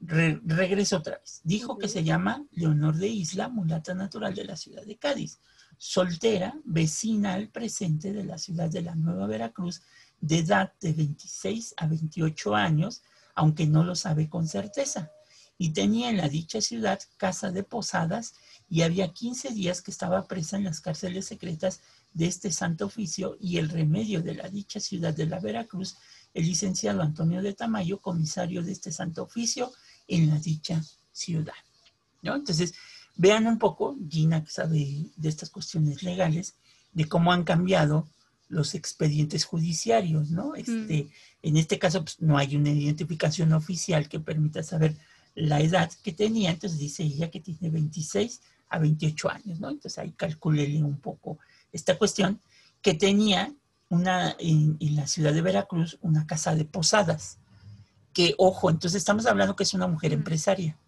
[0.00, 1.40] Re- regreso otra vez.
[1.44, 5.38] Dijo que se llama Leonor de Isla, mulata natural de la ciudad de Cádiz.
[5.78, 9.82] Soltera, vecina al presente de la ciudad de la Nueva Veracruz,
[10.20, 13.02] de edad de 26 a 28 años,
[13.34, 15.12] aunque no lo sabe con certeza
[15.58, 18.34] y tenía en la dicha ciudad casa de posadas
[18.68, 21.80] y había 15 días que estaba presa en las cárceles secretas
[22.12, 25.96] de este santo oficio y el remedio de la dicha ciudad de la Veracruz,
[26.34, 29.72] el licenciado Antonio de Tamayo, comisario de este santo oficio
[30.08, 31.54] en la dicha ciudad.
[32.22, 32.34] ¿no?
[32.34, 32.74] Entonces,
[33.16, 36.54] vean un poco, Gina que sabe de estas cuestiones legales,
[36.92, 38.08] de cómo han cambiado
[38.48, 40.54] los expedientes judiciarios, ¿no?
[40.54, 41.08] Este,
[41.42, 44.96] En este caso, pues, no hay una identificación oficial que permita saber
[45.36, 49.70] la edad que tenía, entonces dice ella que tiene 26 a 28 años, ¿no?
[49.70, 51.38] Entonces ahí calculele un poco
[51.72, 52.40] esta cuestión,
[52.82, 53.54] que tenía
[53.88, 57.38] una, en, en la ciudad de Veracruz, una casa de posadas,
[58.12, 60.78] que, ojo, entonces estamos hablando que es una mujer empresaria,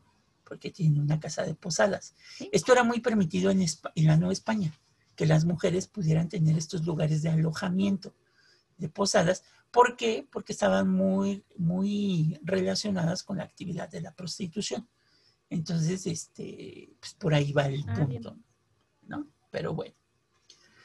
[0.45, 2.15] porque tiene una casa de posadas.
[2.51, 4.73] Esto era muy permitido en, en la Nueva España,
[5.15, 8.15] que las mujeres pudieran tener estos lugares de alojamiento,
[8.79, 9.45] de posadas.
[9.71, 10.27] ¿Por qué?
[10.31, 14.89] Porque estaban muy, muy relacionadas con la actividad de la prostitución.
[15.51, 18.23] Entonces, este, pues por ahí va el Ah, bien.
[18.23, 18.37] punto,
[19.07, 19.27] ¿no?
[19.51, 19.95] Pero bueno.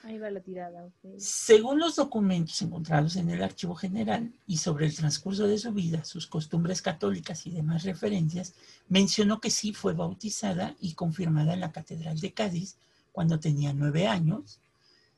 [0.03, 1.17] Ahí va la tirada, ok.
[1.17, 6.03] Según los documentos encontrados en el Archivo General y sobre el transcurso de su vida,
[6.03, 8.53] sus costumbres católicas y demás referencias,
[8.89, 12.75] mencionó que sí fue bautizada y confirmada en la Catedral de Cádiz
[13.13, 14.59] cuando tenía nueve años,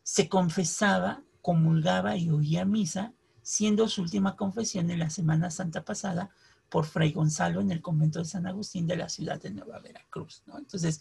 [0.04, 3.12] se confesaba, comulgaba y oía misa,
[3.46, 6.32] siendo su última confesión en la Semana Santa pasada
[6.68, 10.42] por Fray Gonzalo en el convento de San Agustín de la ciudad de Nueva Veracruz.
[10.48, 10.58] ¿no?
[10.58, 11.00] Entonces,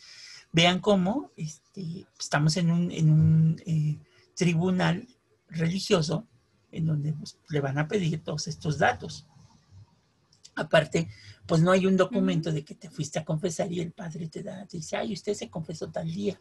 [0.53, 3.97] vean cómo este, estamos en un, en un eh,
[4.36, 5.09] tribunal
[5.49, 6.26] religioso
[6.70, 9.26] en donde pues, le van a pedir todos estos datos.
[10.55, 11.09] Aparte,
[11.47, 14.42] pues no hay un documento de que te fuiste a confesar y el padre te
[14.42, 16.38] da, te dice, ay, usted se confesó tal día,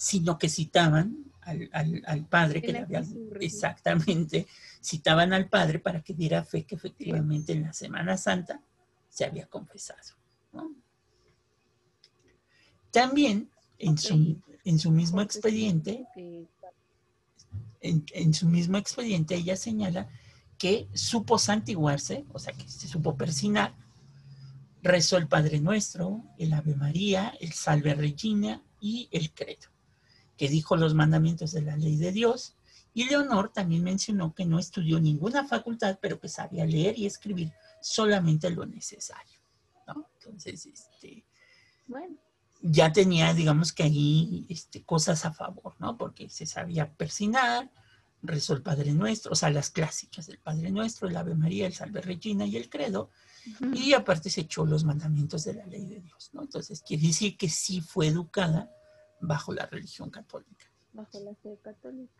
[0.00, 3.04] sino que citaban al, al, al padre que le había,
[3.38, 4.46] exactamente,
[4.82, 8.62] citaban al padre para que diera fe que efectivamente en la Semana Santa
[9.10, 10.16] se había confesado.
[10.54, 10.74] ¿no?
[12.90, 16.06] También en su, en su mismo expediente,
[17.82, 20.08] en, en su mismo expediente ella señala
[20.56, 23.74] que supo santiguarse, o sea, que se supo persinar,
[24.82, 29.68] rezó el Padre Nuestro, el Ave María, el Salve Regina y el Credo,
[30.40, 32.56] que dijo los mandamientos de la ley de Dios.
[32.94, 37.52] Y Leonor también mencionó que no estudió ninguna facultad, pero que sabía leer y escribir
[37.82, 39.38] solamente lo necesario.
[39.86, 40.08] ¿no?
[40.14, 41.26] Entonces, este,
[41.86, 42.16] Bueno,
[42.62, 45.98] ya tenía, digamos que ahí este, cosas a favor, ¿no?
[45.98, 47.70] Porque se sabía persinar,
[48.22, 51.74] rezó el Padre Nuestro, o sea, las clásicas del Padre Nuestro, el Ave María, el
[51.74, 53.10] Salve Regina y el Credo,
[53.74, 56.40] y aparte se echó los mandamientos de la ley de Dios, ¿no?
[56.40, 58.70] Entonces, quiere decir que sí fue educada
[59.20, 62.12] bajo la religión católica, bajo la fe católica.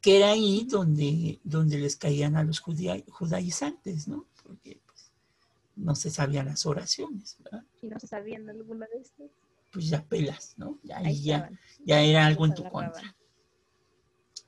[0.00, 4.26] que era ahí donde, donde les caían a los judia- judaizantes, ¿no?
[4.42, 5.10] Porque pues,
[5.76, 7.64] no se sabían las oraciones, ¿verdad?
[7.82, 9.30] Y no se sabían alguna de estas.
[9.72, 10.78] Pues ya pelas, ¿no?
[10.82, 11.50] Ya, Ahí ya,
[11.84, 13.14] ya era algo en tu contra.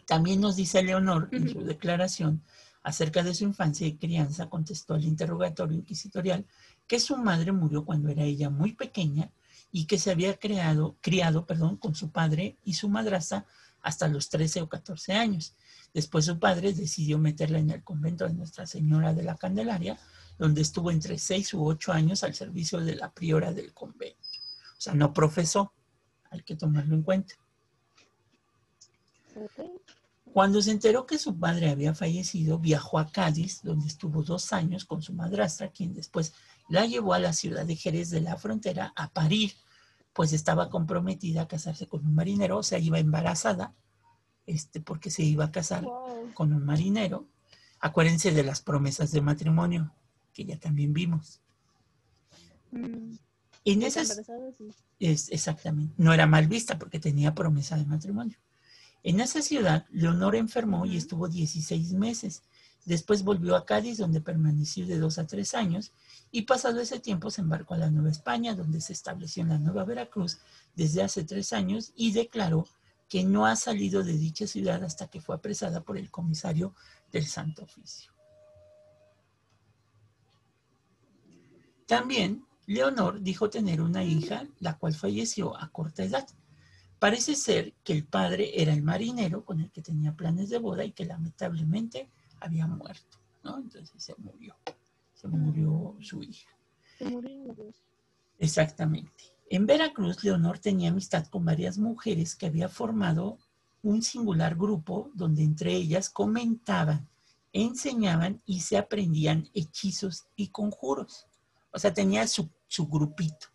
[0.07, 2.43] También nos dice Leonor en su declaración
[2.83, 6.47] acerca de su infancia y crianza, contestó al interrogatorio inquisitorial
[6.87, 9.31] que su madre murió cuando era ella muy pequeña
[9.73, 13.47] y que se había creado, criado perdón, con su padre y su madrastra
[13.83, 15.55] hasta los 13 o 14 años.
[15.95, 19.99] Después su padre decidió meterla en el convento de Nuestra Señora de la Candelaria,
[20.39, 24.29] donde estuvo entre 6 u 8 años al servicio de la priora del convento.
[24.79, 25.73] O sea, no profesó,
[26.31, 27.35] hay que tomarlo en cuenta.
[30.33, 34.85] Cuando se enteró que su padre había fallecido, viajó a Cádiz, donde estuvo dos años
[34.85, 36.35] con su madrastra, quien después
[36.69, 39.53] la llevó a la ciudad de Jerez de la Frontera a parir,
[40.13, 43.75] pues estaba comprometida a casarse con un marinero, o sea, iba embarazada,
[44.47, 46.33] este, porque se iba a casar Wow.
[46.35, 47.27] con un marinero.
[47.81, 49.93] Acuérdense de las promesas de matrimonio,
[50.33, 51.41] que ya también vimos.
[52.71, 53.17] Mm,
[53.65, 54.27] En ¿está esas?
[54.57, 54.69] Sí.
[55.01, 55.95] Es, exactamente.
[55.97, 58.37] No era mal vista porque tenía promesa de matrimonio.
[59.03, 62.43] En esa ciudad, Leonor enfermó y estuvo 16 meses.
[62.85, 65.93] Después volvió a Cádiz, donde permaneció de dos a tres años,
[66.31, 69.59] y pasado ese tiempo se embarcó a la Nueva España, donde se estableció en la
[69.59, 70.39] Nueva Veracruz
[70.77, 72.67] desde hace tres años y declaró
[73.09, 76.75] que no ha salido de dicha ciudad hasta que fue apresada por el comisario
[77.11, 78.13] del Santo Oficio.
[81.87, 86.29] También, Leonor dijo tener una hija, la cual falleció a corta edad.
[87.01, 90.85] Parece ser que el padre era el marinero con el que tenía planes de boda
[90.85, 93.57] y que lamentablemente había muerto, ¿no?
[93.57, 94.55] Entonces se murió,
[95.15, 96.51] se murió su hija.
[96.99, 97.75] Se dos.
[98.39, 99.25] Exactamente.
[99.49, 103.39] En Veracruz, Leonor tenía amistad con varias mujeres que había formado
[103.83, 107.09] un singular grupo donde entre ellas comentaban,
[107.55, 111.27] enseñaban y se aprendían hechizos y conjuros.
[111.73, 113.47] O sea, tenía su, su grupito,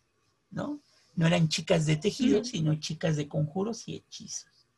[0.50, 0.80] ¿no?
[1.16, 4.68] No eran chicas de tejido, sino chicas de conjuros y hechizos.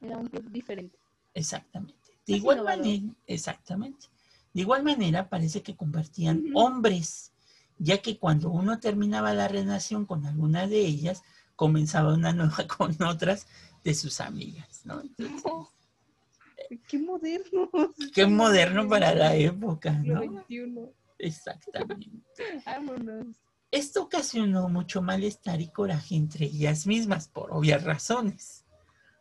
[0.00, 0.98] Era un club diferente.
[1.32, 1.94] Exactamente.
[2.26, 4.06] De igual manera, exactamente.
[4.52, 6.58] De igual manera, parece que convertían Ujú.
[6.58, 7.32] hombres,
[7.78, 11.22] ya que cuando uno terminaba la relación con alguna de ellas,
[11.54, 13.46] comenzaba una nueva con otras
[13.84, 15.00] de sus amigas, ¿no?
[15.00, 15.52] Entonces,
[16.86, 17.70] Qué moderno.
[18.14, 20.20] qué moderno para la época, ¿no?
[20.20, 20.90] XXI.
[21.18, 22.10] Exactamente.
[22.66, 23.36] Vámonos.
[23.70, 28.64] Esto ocasionó mucho malestar y coraje entre ellas mismas, por obvias razones,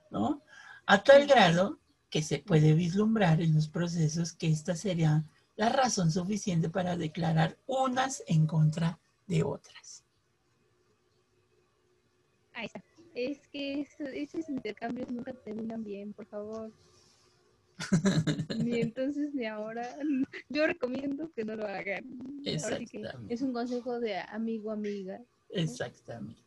[0.10, 0.42] ¿no?
[0.86, 1.80] A tal grado
[2.10, 5.26] que se puede vislumbrar en los procesos que esta sería
[5.58, 10.06] la razón suficiente para declarar unas en contra de otras.
[12.54, 12.82] Ahí está.
[13.14, 16.72] Es que eso- esos intercambios nunca terminan bien, por favor.
[18.58, 19.88] Ni entonces ni ahora.
[20.50, 22.06] Yo recomiendo que no lo hagan.
[22.44, 23.34] Exactamente.
[23.34, 25.22] es un consejo de amigo, amiga.
[25.50, 26.42] Exactamente.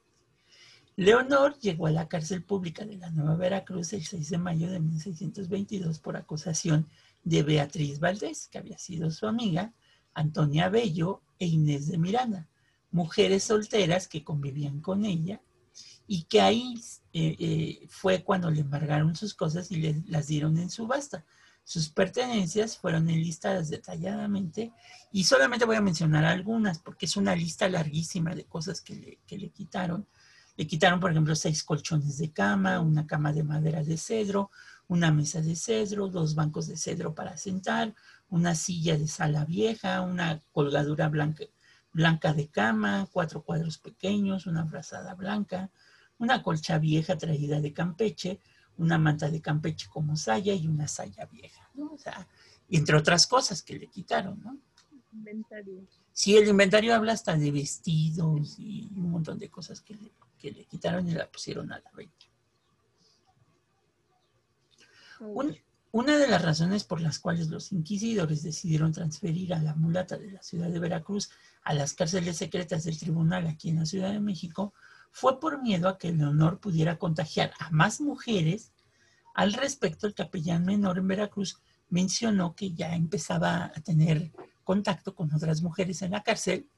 [0.96, 4.80] Leonor llegó a la cárcel pública de la Nueva Veracruz el 6 de mayo de
[4.80, 6.86] 1622 por acusación
[7.24, 9.72] de Beatriz Valdés, que había sido su amiga,
[10.12, 12.48] Antonia Bello e Inés de Miranda,
[12.90, 15.40] mujeres solteras que convivían con ella
[16.12, 16.74] y que ahí
[17.12, 21.24] eh, eh, fue cuando le embargaron sus cosas y le, las dieron en subasta.
[21.62, 24.72] Sus pertenencias fueron enlistadas detalladamente
[25.12, 29.18] y solamente voy a mencionar algunas porque es una lista larguísima de cosas que le,
[29.24, 30.04] que le quitaron.
[30.56, 34.50] Le quitaron, por ejemplo, seis colchones de cama, una cama de madera de cedro,
[34.88, 37.94] una mesa de cedro, dos bancos de cedro para sentar,
[38.28, 41.44] una silla de sala vieja, una colgadura blanca,
[41.92, 45.70] blanca de cama, cuatro cuadros pequeños, una frazada blanca,
[46.20, 48.38] una colcha vieja traída de Campeche,
[48.78, 51.92] una manta de Campeche como saya y una saya vieja, ¿no?
[51.92, 52.28] O sea,
[52.70, 54.56] entre otras cosas que le quitaron, ¿no?
[55.12, 55.82] Inventario.
[56.12, 60.52] Sí, el inventario habla hasta de vestidos y un montón de cosas que le, que
[60.52, 62.26] le quitaron y la pusieron a la venta.
[65.20, 65.56] Un-
[65.92, 70.30] una de las razones por las cuales los inquisidores decidieron transferir a la mulata de
[70.30, 71.30] la ciudad de Veracruz
[71.64, 74.72] a las cárceles secretas del tribunal aquí en la Ciudad de México
[75.12, 78.72] fue por miedo a que Leonor pudiera contagiar a más mujeres.
[79.34, 84.30] Al respecto, el capellán menor en Veracruz mencionó que ya empezaba a tener
[84.64, 86.68] contacto con otras mujeres en la cárcel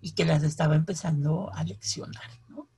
[0.00, 2.68] y que las estaba empezando a leccionar, ¿no?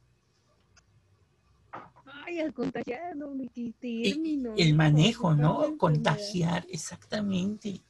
[2.27, 4.55] Ay, al contagiado, mi qué Y- término.
[4.57, 5.77] El manejo, Está ¿no?
[5.79, 7.81] Contagiar, exactamente.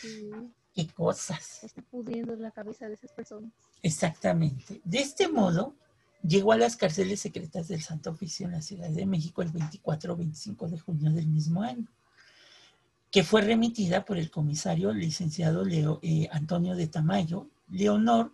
[0.00, 0.30] Sí,
[0.74, 1.64] Qué cosas.
[1.64, 3.50] está pudriendo la cabeza de esas personas.
[3.82, 4.82] Exactamente.
[4.84, 5.74] De este modo,
[6.26, 10.12] llegó a las cárceles secretas del Santo Oficio en la Ciudad de México el 24
[10.12, 11.86] o 25 de junio del mismo año,
[13.10, 17.48] que fue remitida por el comisario licenciado Leo, eh, Antonio de Tamayo.
[17.68, 18.32] Leonor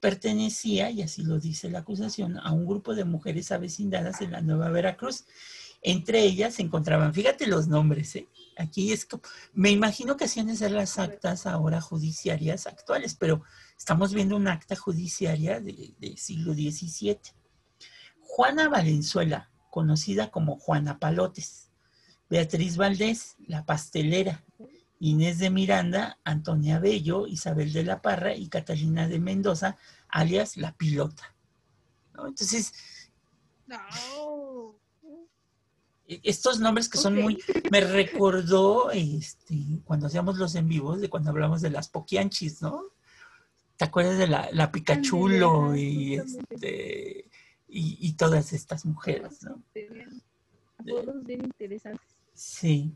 [0.00, 4.40] pertenecía, y así lo dice la acusación, a un grupo de mujeres avecindadas en la
[4.40, 5.24] Nueva Veracruz.
[5.82, 8.28] Entre ellas se encontraban, fíjate los nombres, ¿eh?
[8.58, 9.06] Aquí es
[9.52, 13.42] me imagino que hacían ser las actas ahora judiciarias actuales, pero
[13.76, 17.18] estamos viendo una acta judiciaria de, de siglo XVII.
[18.20, 21.70] Juana Valenzuela, conocida como Juana Palotes.
[22.28, 24.44] Beatriz Valdés, la pastelera.
[24.98, 29.76] Inés de Miranda, Antonia Bello, Isabel de la Parra y Catalina de Mendoza,
[30.08, 31.34] alias la pilota.
[32.14, 32.26] ¿no?
[32.26, 32.72] Entonces,
[33.66, 34.74] No.
[36.08, 37.38] e- estos nombres que son muy,
[37.70, 42.84] me recordó este, cuando hacíamos los en vivos, de cuando hablamos de las poquianchis, ¿no?
[43.76, 44.70] ¿Te acuerdas de la, la
[45.76, 47.30] y, este,
[47.68, 49.62] y, y todas estas mujeres, ¿no?
[50.78, 52.06] Apodos bien interesantes.
[52.34, 52.94] Sí.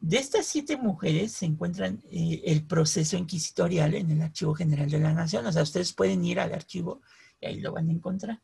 [0.00, 5.00] De estas siete mujeres se encuentran eh, el proceso inquisitorial en el Archivo General de
[5.00, 5.46] la Nación.
[5.46, 7.00] O sea, ustedes pueden ir al archivo
[7.40, 8.40] y ahí lo van a encontrar.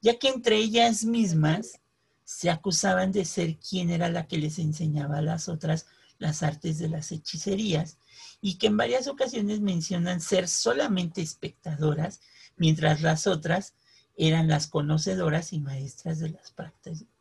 [0.00, 1.80] Ya que entre ellas mismas
[2.24, 5.86] se acusaban de ser quien era la que les enseñaba a las otras
[6.18, 7.98] las artes de las hechicerías
[8.46, 12.20] y que en varias ocasiones mencionan ser solamente espectadoras,
[12.58, 13.72] mientras las otras
[14.18, 16.54] eran las conocedoras y maestras de las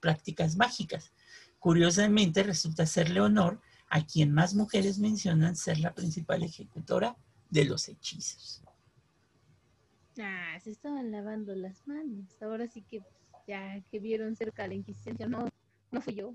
[0.02, 1.14] prácticas, mágicas.
[1.60, 7.16] Curiosamente, resulta ser Leonor a quien más mujeres mencionan ser la principal ejecutora
[7.50, 8.62] de los hechizos.
[10.20, 12.36] Ah, se estaban lavando las manos.
[12.42, 13.02] Ahora sí que
[13.48, 15.48] ya que vieron cerca la Inquisición, no,
[15.90, 16.34] no fui yo.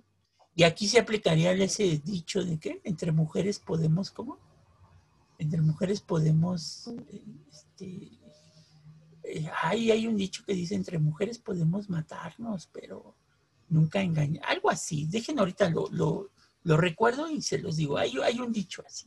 [0.54, 4.47] Y aquí se aplicaría ese dicho de que entre mujeres podemos, ¿cómo?
[5.38, 6.88] Entre mujeres podemos,
[7.50, 8.10] este,
[9.22, 13.14] eh, ay, hay un dicho que dice, entre mujeres podemos matarnos, pero
[13.68, 14.44] nunca engañar.
[14.46, 15.06] Algo así.
[15.06, 16.30] Dejen ahorita lo, lo,
[16.64, 17.96] lo recuerdo y se los digo.
[17.98, 19.06] Hay, hay un dicho así.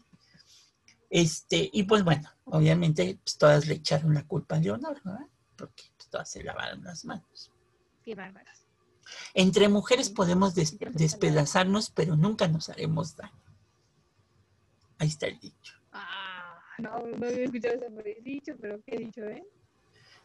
[1.10, 5.28] Este, y pues bueno, obviamente pues, todas le echaron la culpa a Leonor, ¿verdad?
[5.58, 7.52] Porque pues, todas se lavaron las manos.
[8.04, 8.66] Qué bárbaras.
[9.34, 13.34] Entre mujeres podemos des- despedazarnos, pero nunca nos haremos daño.
[15.00, 15.74] Ahí está el dicho.
[16.82, 19.44] No, no había escuchado ese dicho, pero qué dicho, ¿eh?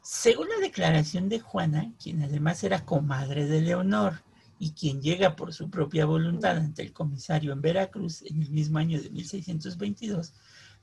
[0.02, 4.22] Según la declaración de Juana, quien además era comadre de Leonor
[4.58, 8.78] y quien llega por su propia voluntad ante el comisario en Veracruz en el mismo
[8.78, 10.32] año de 1622,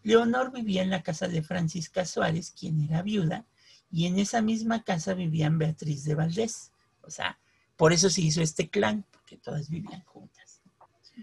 [0.04, 3.46] Leonor vivía en la casa de Francisca Suárez, quien era viuda,
[3.90, 6.72] y en esa misma casa vivían Beatriz de Valdés.
[7.02, 7.40] O sea,
[7.78, 10.62] por eso se hizo este clan, porque todas vivían juntas.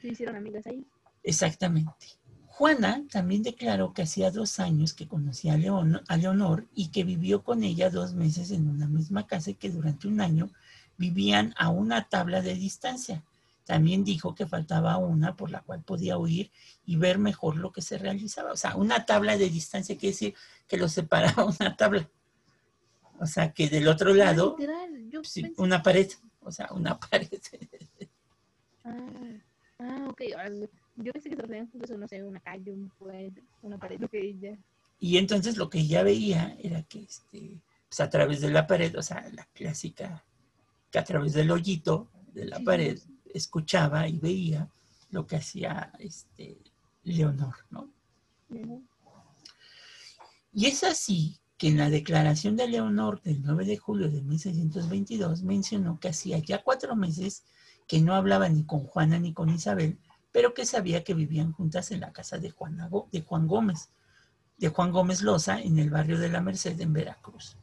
[0.01, 0.86] Se hicieron amigas ahí.
[1.22, 2.07] Exactamente.
[2.61, 7.04] Juana también declaró que hacía dos años que conocía a, Leon- a Leonor y que
[7.04, 10.50] vivió con ella dos meses en una misma casa y que durante un año
[10.98, 13.24] vivían a una tabla de distancia.
[13.64, 16.50] También dijo que faltaba una por la cual podía oír
[16.84, 18.52] y ver mejor lo que se realizaba.
[18.52, 20.34] O sea, una tabla de distancia quiere decir
[20.68, 22.11] que lo separaba una tabla.
[23.18, 24.56] O sea, que del otro Ah, lado,
[25.08, 26.11] yo sí, una pared.
[26.40, 27.40] O sea, una pared.
[28.84, 29.40] Ah,
[29.78, 30.20] ah, ok.
[31.01, 34.09] Ah, Yo pensé que se referían no sé, una calle, un puente, una pared, lo
[34.09, 34.59] que ya.
[34.98, 38.96] Y entonces lo que ella veía era que este, pues a través de la pared,
[38.98, 40.24] o sea, la clásica
[40.90, 43.20] que a través del hoyito de la Sí, pared sí.
[43.32, 44.68] escuchaba y veía
[45.11, 46.59] lo que hacía este
[47.05, 47.90] Leonor, ¿no?
[50.53, 55.42] Y es así que en la declaración de Leonor del 9 de julio de 1622
[55.42, 57.44] mencionó que hacía ya cuatro meses
[57.86, 59.98] que no hablaba ni con Juana ni con Isabel,
[60.33, 63.91] pero que sabía que vivían juntas en la casa de, Juana Gó- de Juan Gómez,
[64.59, 67.57] de Juan Gómez Loza, en el barrio de la Merced, en Veracruz.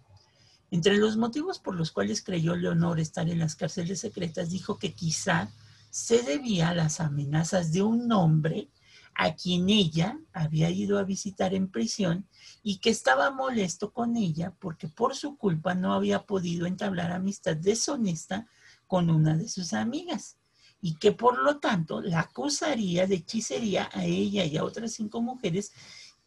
[0.70, 4.94] Entre los motivos por los cuales creyó Leonor estar en las cárceles secretas, dijo que
[4.94, 5.50] quizá
[5.90, 8.70] se debía a las amenazas de un hombre
[9.16, 12.28] a quien ella había ido a visitar en prisión
[12.62, 17.56] y que estaba molesto con ella porque por su culpa no había podido entablar amistad
[17.56, 18.46] deshonesta
[18.86, 20.38] con una de sus amigas
[20.82, 25.22] y que por lo tanto la acusaría de hechicería a ella y a otras cinco
[25.22, 25.72] mujeres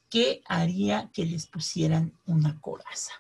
[0.09, 3.12] que haría que les pusieran una coraza.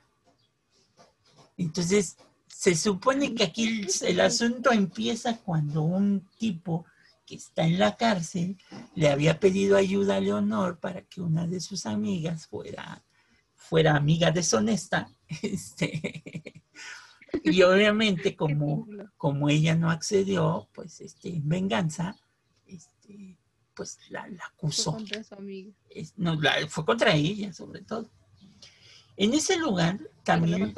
[1.56, 2.16] Entonces,
[2.48, 6.84] se supone que aquí el, asunto empieza cuando un tipo
[7.24, 8.58] que está en la cárcel
[8.94, 13.02] le había pedido ayuda a Leonor para que una de sus amigas fuera,
[13.54, 15.10] fuera amiga deshonesta.
[15.42, 16.64] Este,
[17.44, 22.16] y obviamente como, como ella no accedió, pues este, en venganza,
[22.66, 23.36] este,
[23.74, 24.92] pues la, la Fue acusó.
[24.92, 25.72] contra su amiga.
[25.88, 28.10] Es- no, la- fue contra ella sobre todo.
[29.16, 30.74] En ese lugar también,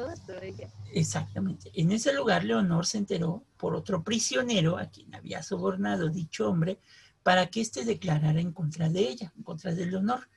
[0.93, 6.49] exactamente, en ese lugar Leonor se enteró por otro prisionero a quien había sobornado dicho
[6.49, 6.79] hombre
[7.23, 10.27] para que éste declarara en contra de ella, en contra de Leonor,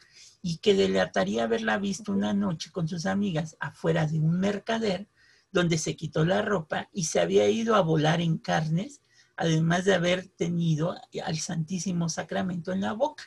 [0.41, 5.09] y que delataría haberla visto una noche con sus amigas afuera de un mercader
[5.57, 9.01] donde se quitó la ropa y se había ido a volar en carnes,
[9.37, 10.95] además de haber tenido
[11.25, 13.25] al Santísimo Sacramento en la boca.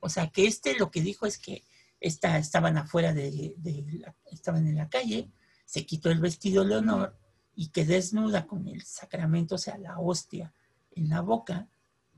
[0.00, 1.64] O sea, que este lo que dijo es que
[2.00, 5.30] esta, estaban afuera de, de la- estaban en la calle,
[5.64, 7.16] se quitó el vestido Leonor
[7.54, 10.52] y que desnuda con el sacramento, o sea, la hostia
[10.90, 11.68] en la boca,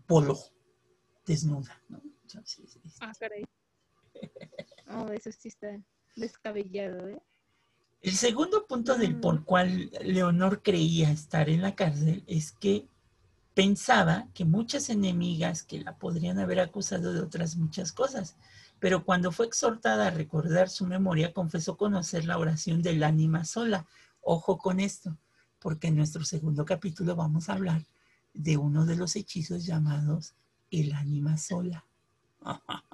[0.09, 0.39] voló,
[1.27, 2.01] desnuda, ¿no?
[2.23, 3.45] Entonces, este, Ah, caray.
[4.89, 5.69] Oh, eso sí está
[6.17, 7.21] descabellado, ¿eh?
[8.05, 9.21] El segundo punto del Mm.
[9.23, 12.87] por cual Leonor creía estar en la cárcel es que
[13.55, 18.37] pensaba que muchas enemigas que la podrían haber acusado de otras muchas cosas,
[18.79, 23.87] pero cuando fue exhortada a recordar su memoria, confesó conocer la oración del ánima sola.
[24.21, 25.17] Ojo con esto,
[25.59, 27.87] porque en nuestro segundo capítulo vamos a hablar
[28.35, 30.35] de uno de los hechizos llamados
[30.71, 31.87] el ánima sola.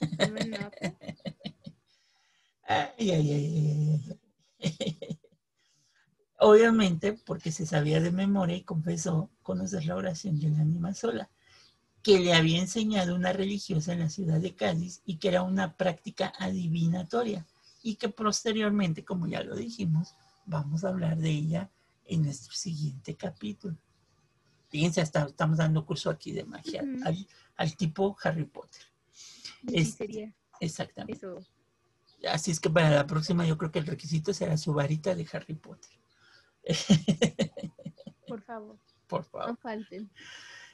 [2.68, 4.18] Ay, ay, ay.
[6.38, 11.30] Obviamente, porque se sabía de memoria y confesó conocer la oración del ánima sola,
[12.02, 15.76] que le había enseñado una religiosa en la ciudad de Cádiz y que era una
[15.76, 17.46] práctica adivinatoria
[17.82, 20.14] y que posteriormente, como ya lo dijimos,
[20.44, 21.70] vamos a hablar de ella
[22.04, 23.76] en nuestro siguiente capítulo.
[24.68, 28.82] Fíjense, hasta estamos dando curso aquí de magia al, al tipo Harry Potter.
[29.72, 31.14] Es- sería Exactamente.
[31.14, 31.40] eso.
[32.28, 35.26] Así es que para la próxima yo creo que el requisito será su varita de
[35.32, 35.90] Harry Potter.
[38.26, 39.50] Por favor, Por favor.
[39.50, 40.10] no falten.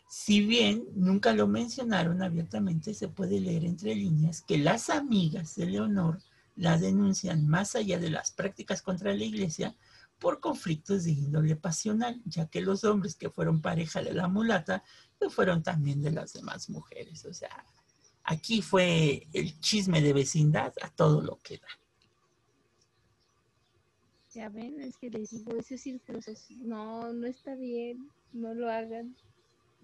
[0.09, 5.67] Si bien nunca lo mencionaron abiertamente, se puede leer entre líneas que las amigas de
[5.67, 6.19] Leonor
[6.55, 9.75] la denuncian más allá de las prácticas contra la iglesia
[10.19, 14.85] por conflictos de índole pasional, ya que los hombres que fueron pareja de la mulata
[15.19, 17.25] lo fueron también de las demás mujeres.
[17.25, 17.65] O sea,
[18.25, 21.69] aquí fue el chisme de vecindad a todo lo que da.
[24.35, 26.25] Ya ven, es que les digo, esos círculos,
[26.61, 29.15] no, no está bien, no lo hagan,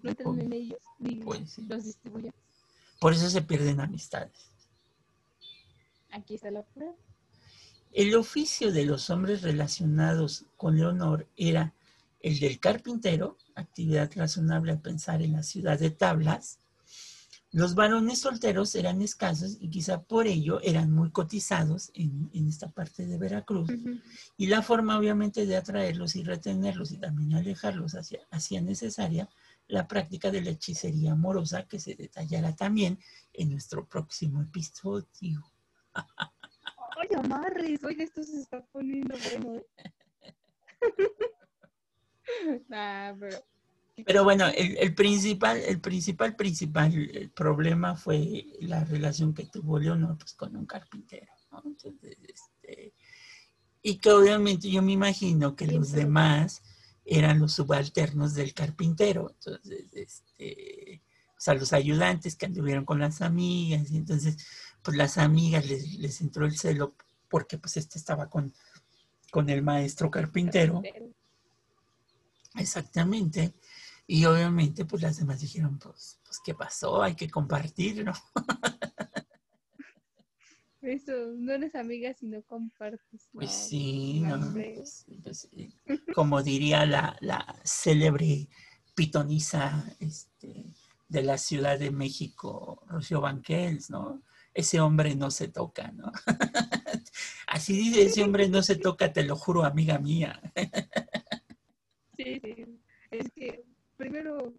[0.01, 2.33] no entren en ellos, ni Pues los distribuyan.
[2.99, 4.51] Por eso se pierden amistades.
[6.11, 6.95] Aquí está la prueba.
[7.91, 11.73] El oficio de los hombres relacionados con Leonor era
[12.21, 16.59] el del carpintero, actividad razonable al pensar en la ciudad de tablas.
[17.51, 22.69] Los varones solteros eran escasos y quizá por ello eran muy cotizados en, en esta
[22.69, 23.71] parte de Veracruz.
[24.37, 29.27] Y la forma obviamente de atraerlos y retenerlos y también alejarlos hacia- hacía necesaria
[29.67, 32.99] la práctica de la hechicería amorosa que se detallará también
[33.33, 35.43] en nuestro próximo episodio.
[35.93, 39.65] Ay, amarres, oye, esto se está poniendo bueno, ¿eh?
[42.69, 43.37] nah, pero
[44.05, 49.79] Pero bueno, el, el principal, el principal, principal el problema fue la relación que tuvo
[49.79, 51.31] Leonor pues, con un carpintero.
[51.51, 51.63] ¿no?
[51.65, 52.93] Entonces, este,
[53.81, 56.61] y que obviamente yo me imagino que los demás
[57.05, 59.31] eran los subalternos del carpintero.
[59.31, 61.01] Entonces, este,
[61.37, 63.89] o sea, los ayudantes que anduvieron con las amigas.
[63.91, 64.37] Y entonces,
[64.81, 66.95] pues las amigas les, les entró el celo
[67.29, 68.53] porque pues este estaba con,
[69.31, 70.81] con el maestro carpintero.
[72.55, 73.53] Exactamente.
[74.11, 77.03] Y obviamente, pues las demás dijeron, pues, pues ¿qué pasó?
[77.03, 78.13] Hay que compartir, ¿no?
[80.81, 83.29] Eso, no eres amiga si no compartes.
[83.31, 85.71] Pues sí, no, no, pues, pues, sí.
[86.15, 88.49] como diría la, la célebre
[88.95, 90.73] pitonisa este,
[91.07, 94.23] de la Ciudad de México, Rocío Banquels, ¿no?
[94.55, 96.11] Ese hombre no se toca, ¿no?
[97.47, 100.41] Así dice, ese hombre no se toca, te lo juro, amiga mía.
[102.17, 102.65] Sí, sí.
[103.11, 103.68] Es que
[103.99, 104.53] primero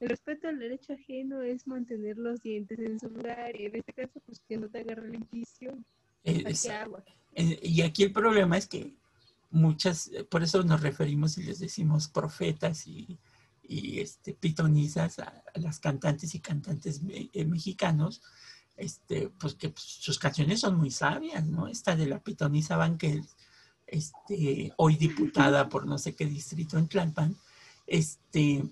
[0.00, 3.92] el respeto al derecho ajeno es mantener los dientes en su lugar y en este
[3.92, 5.84] caso pues que no te agarre la inquisición.
[6.24, 7.04] Eh, agua.
[7.34, 8.94] eh, y aquí el problema es que
[9.50, 13.18] muchas, por eso nos referimos y les decimos profetas y,
[13.62, 18.22] y, este, pitonisas a, a las cantantes y cantantes me- eh, mexicanos,
[18.76, 21.68] este, pues que pues, sus canciones son muy sabias, ¿no?
[21.68, 23.24] Esta de la pitonisa Banquel,
[23.86, 27.36] este, hoy diputada por no sé qué distrito en Tlalpan,
[27.86, 28.64] este,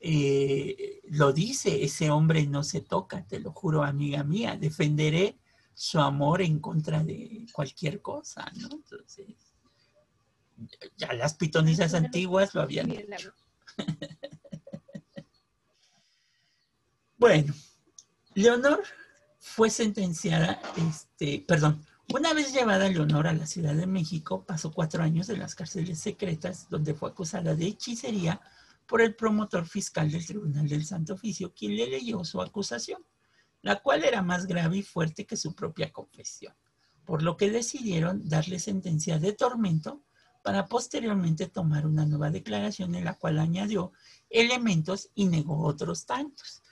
[0.00, 5.38] eh, lo dice, ese hombre no se toca, te lo juro, amiga mía, defenderé
[5.74, 8.68] su amor en contra de cualquier cosa, ¿no?
[8.72, 9.26] Entonces,
[10.96, 13.32] ya las pitonisas antiguas lo habían hecho.
[17.20, 17.52] Bueno,
[18.34, 18.84] Leonor
[19.40, 21.84] fue sentenciada, este, perdón,
[22.14, 25.98] una vez llevada Leonor a la Ciudad de México, pasó cuatro años en las cárceles
[25.98, 28.40] secretas, donde fue acusada de hechicería
[28.86, 33.04] por el promotor fiscal del Tribunal del Santo Oficio, quien le leyó su acusación,
[33.60, 36.54] la cual era más grave y fuerte que su propia confesión,
[37.04, 40.02] por lo que decidieron darle sentencia de tormento
[40.42, 43.92] para posteriormente tomar una nueva declaración en la cual añadió
[44.30, 46.62] elementos y negó otros tantos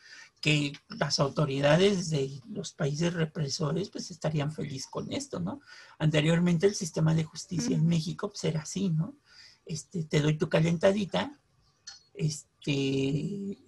[0.41, 5.61] que las autoridades de los países represores pues estarían felices con esto, ¿no?
[5.99, 7.87] Anteriormente el sistema de justicia en.
[7.87, 9.17] México pues era así, ¿no?
[9.65, 11.41] Este, te doy tu calentadita,
[12.15, 13.59] este,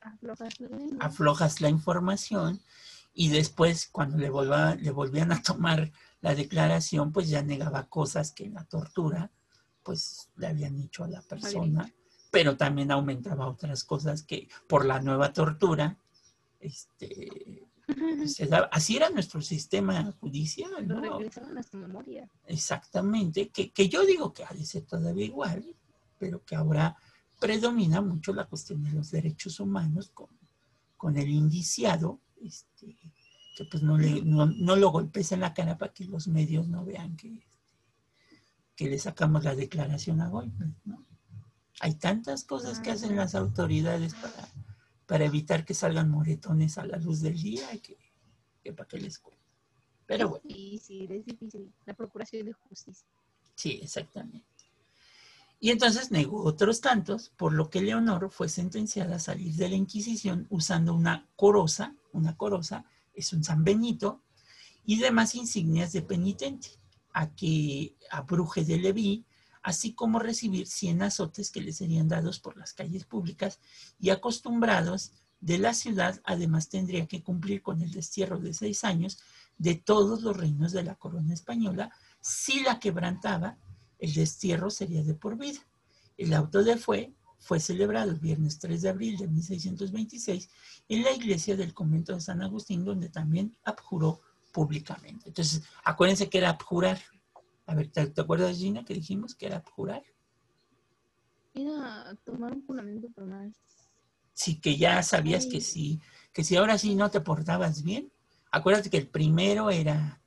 [0.00, 0.96] Aflojas la lengua.
[1.06, 2.60] aflojas la información
[3.12, 5.90] y después cuando le, volva- le volvían a tomar
[6.20, 9.30] la declaración pues ya negaba cosas que en la tortura
[9.82, 11.92] pues le habían hecho a la persona,
[12.30, 15.96] pero también aumentaba otras cosas que por la nueva tortura
[16.66, 17.68] este,
[18.26, 21.00] se daba- así era nuestro sistema judicial, ¿no?
[21.00, 22.28] regresaron a su memoria.
[22.46, 25.74] Exactamente, que, que yo digo que ha de ser todavía igual,
[26.18, 26.96] pero que ahora
[27.40, 30.28] predomina mucho la cuestión de los derechos humanos con,
[30.96, 32.96] con el indiciado, este,
[33.56, 36.68] que pues no, le, no, no lo golpes en la cara para que los medios
[36.68, 37.46] no vean que,
[38.74, 41.04] que le sacamos la declaración a golpes, ¿no?
[41.80, 44.48] Hay tantas cosas que hacen las autoridades para,
[45.06, 47.96] para evitar que salgan moretones a la luz del día que,
[48.62, 49.42] que para que les cuente.
[50.06, 50.44] Pero bueno.
[50.48, 51.72] Es difícil, es difícil.
[51.84, 53.06] La procuración de justicia.
[53.54, 54.44] Sí, exactamente.
[55.58, 59.76] Y entonces negó otros tantos, por lo que Leonor fue sentenciada a salir de la
[59.76, 62.84] Inquisición usando una coroza, una coroza
[63.14, 64.22] es un San Benito,
[64.84, 66.68] y demás insignias de penitente,
[67.12, 69.24] a que a de Leví,
[69.66, 73.58] así como recibir 100 azotes que le serían dados por las calles públicas
[73.98, 75.10] y acostumbrados
[75.40, 79.18] de la ciudad, además tendría que cumplir con el destierro de seis años
[79.58, 81.90] de todos los reinos de la corona española,
[82.20, 83.58] si la quebrantaba,
[83.98, 85.58] el destierro sería de por vida.
[86.16, 90.48] El auto de fe fue celebrado el viernes 3 de abril de 1626
[90.90, 94.20] en la iglesia del convento de San Agustín, donde también abjuró
[94.52, 95.24] públicamente.
[95.26, 97.00] Entonces, acuérdense que era abjurar.
[97.66, 100.02] A ver, ¿te, te acuerdas, Gina, que dijimos que era abjurar?
[101.54, 103.54] Era tomar un juramento por más.
[104.34, 106.00] Sí, que ya sabías que sí,
[106.32, 108.12] que si ahora sí no te portabas bien,
[108.50, 110.20] acuérdate que el primero era,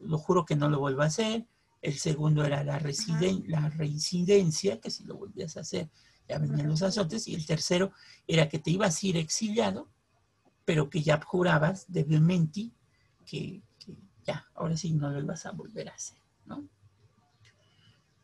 [0.00, 1.46] lo juro que no lo vuelvo a hacer,
[1.80, 5.90] el segundo era la, residen- la reincidencia, que si lo volvías a hacer
[6.28, 7.92] ya venían los azotes, y el tercero
[8.26, 9.88] era que te ibas a ir exiliado,
[10.64, 12.70] pero que ya jurabas de vehemente
[13.26, 16.68] que, que ya, ahora sí no lo ibas a volver a hacer, ¿no?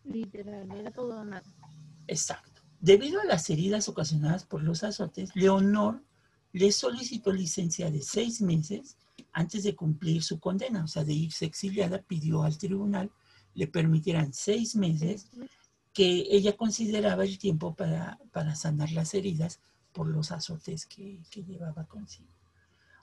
[0.05, 1.45] Literal, era todo o nada.
[2.07, 2.63] Exacto.
[2.81, 6.03] Debido a las heridas ocasionadas por los azotes, Leonor
[6.53, 8.97] le solicitó licencia de seis meses
[9.33, 13.11] antes de cumplir su condena, o sea, de irse exiliada, pidió al tribunal
[13.55, 15.27] le permitieran seis meses
[15.93, 19.61] que ella consideraba el tiempo para, para sanar las heridas
[19.93, 22.31] por los azotes que, que llevaba consigo.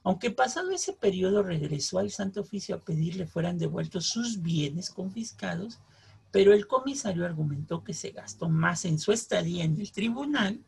[0.04, 5.80] Aunque pasado ese periodo regresó al Santo Oficio a pedirle fueran devueltos sus bienes confiscados,
[6.32, 10.64] pero el comisario argumentó que se gastó más en su estadía en el tribunal,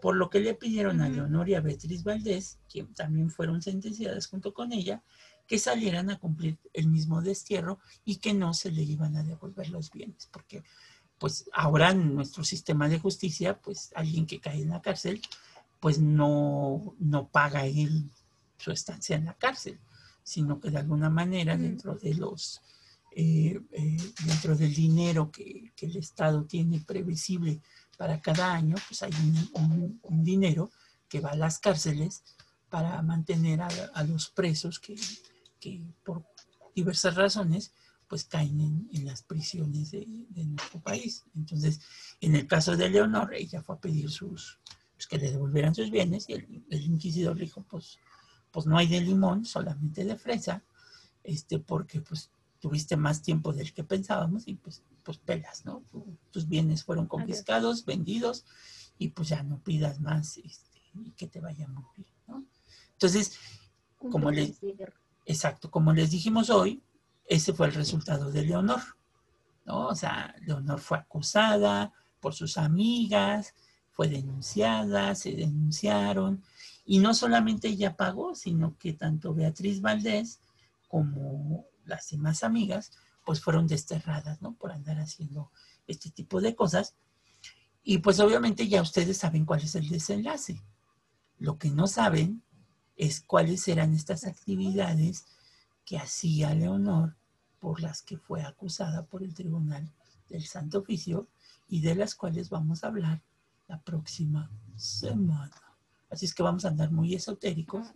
[0.00, 1.08] por lo que le pidieron a.
[1.08, 5.02] Leonor y a Beatriz Valdés, quien también fueron sentenciadas junto con ella,
[5.46, 9.70] que salieran a cumplir el mismo destierro y que no se le iban a devolver
[9.70, 10.62] los bienes, porque
[11.18, 15.22] pues ahora en nuestro sistema de justicia, pues alguien que cae en la cárcel,
[15.80, 18.10] pues no, no paga él
[18.58, 19.78] su estancia en la cárcel,
[20.22, 22.62] sino que de alguna manera dentro de los
[23.16, 23.96] eh, eh,
[24.26, 27.60] dentro del dinero que, que, el Estado tiene previsible
[27.96, 29.12] para cada año, pues hay
[29.52, 30.70] un, dinero
[31.08, 32.24] que va a las cárceles
[32.68, 34.96] para mantener a, los presos que,
[35.60, 36.26] que, por
[36.74, 37.72] diversas razones
[38.08, 41.22] pues caen en, en las prisiones de, nuestro país.
[41.36, 41.80] Entonces,
[42.20, 44.58] en el caso de Leonor, ella fue a pedir sus,
[44.94, 47.98] pues que le devolvieran sus bienes y el, el inquisidor dijo, pues,
[48.50, 50.64] pues no hay de limón, solamente de fresa,
[51.22, 52.30] este, porque pues
[52.64, 55.84] tuviste más tiempo del que pensábamos y pues, pues pelas, ¿no?
[56.30, 58.46] tus bienes fueron confiscados, vendidos
[58.96, 62.46] y pues ya no pidas más este, y que te vaya muy bien, ¿no?
[62.92, 63.38] Entonces,
[63.98, 64.58] como les,
[65.26, 66.82] exacto, como les dijimos hoy,
[67.26, 68.80] ese fue el resultado de Leonor,
[69.66, 69.88] ¿no?
[69.88, 73.52] O sea, Leonor fue acusada por sus amigas,
[73.90, 76.42] fue denunciada, se denunciaron,
[76.86, 80.40] y no solamente ella pagó, sino que tanto Beatriz Valdés
[80.88, 82.92] como las demás amigas,
[83.24, 84.54] pues fueron desterradas, ¿no?
[84.54, 85.50] Por andar haciendo
[85.86, 86.96] este tipo de cosas.
[87.82, 90.62] Y pues obviamente ya ustedes saben cuál es el desenlace.
[91.38, 92.42] Lo que no saben
[92.96, 95.26] es cuáles eran estas actividades
[95.84, 97.16] que hacía Leonor
[97.58, 99.92] por las que fue acusada por el Tribunal
[100.28, 101.28] del Santo Oficio
[101.68, 103.22] y de las cuales vamos a hablar
[103.68, 105.62] la próxima semana.
[106.10, 107.88] Así es que vamos a andar muy esotéricos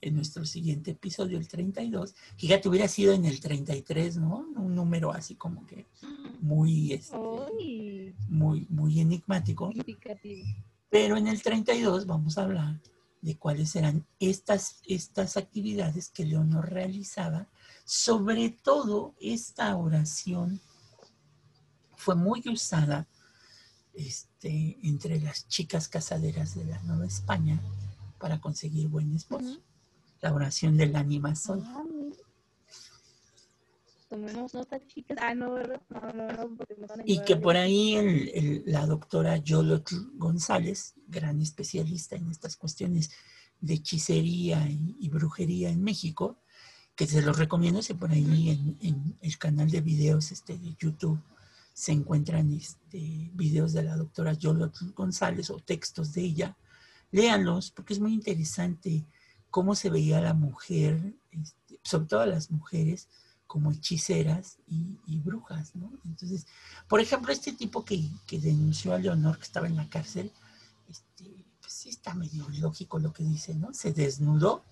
[0.00, 2.14] en nuestro siguiente episodio, el 32.
[2.36, 4.46] Fíjate, hubiera sido en el 33, ¿no?
[4.56, 5.86] Un número así como que
[6.40, 7.16] muy, este,
[8.28, 9.70] muy, muy enigmático.
[10.88, 12.80] Pero en el 32 vamos a hablar
[13.20, 17.48] de cuáles eran estas, estas actividades que Leonor realizaba.
[17.84, 20.60] Sobre todo esta oración
[21.96, 23.06] fue muy usada
[23.92, 27.60] este, entre las chicas casaderas de la Nueva España
[28.18, 29.60] para conseguir buen esposo
[30.20, 31.62] la oración del ánima soy.
[31.64, 31.84] Ah,
[34.08, 35.18] Tomemos nota, chicas.
[35.20, 35.34] Ah,
[37.04, 43.10] y que por ahí el, el, la doctora Yolotl González, gran especialista en estas cuestiones
[43.60, 46.38] de hechicería y, y brujería en México,
[46.96, 50.74] que se los recomiendo, si por ahí en, en, el canal de videos este, de
[50.74, 51.22] YouTube
[51.72, 56.56] se encuentran este, videos de la doctora Yolotl González o textos de ella,
[57.12, 59.06] léanlos porque es muy interesante
[59.50, 63.08] cómo se veía la mujer, este, sobre todo a las mujeres,
[63.46, 65.90] como hechiceras y, y, brujas, ¿no?
[66.04, 66.46] Entonces,
[66.88, 70.30] por ejemplo, este tipo que, que, denunció a Leonor, que estaba en la cárcel,
[70.88, 73.74] este, pues sí está medio lógico lo que dice, ¿no?
[73.74, 74.64] Se desnudó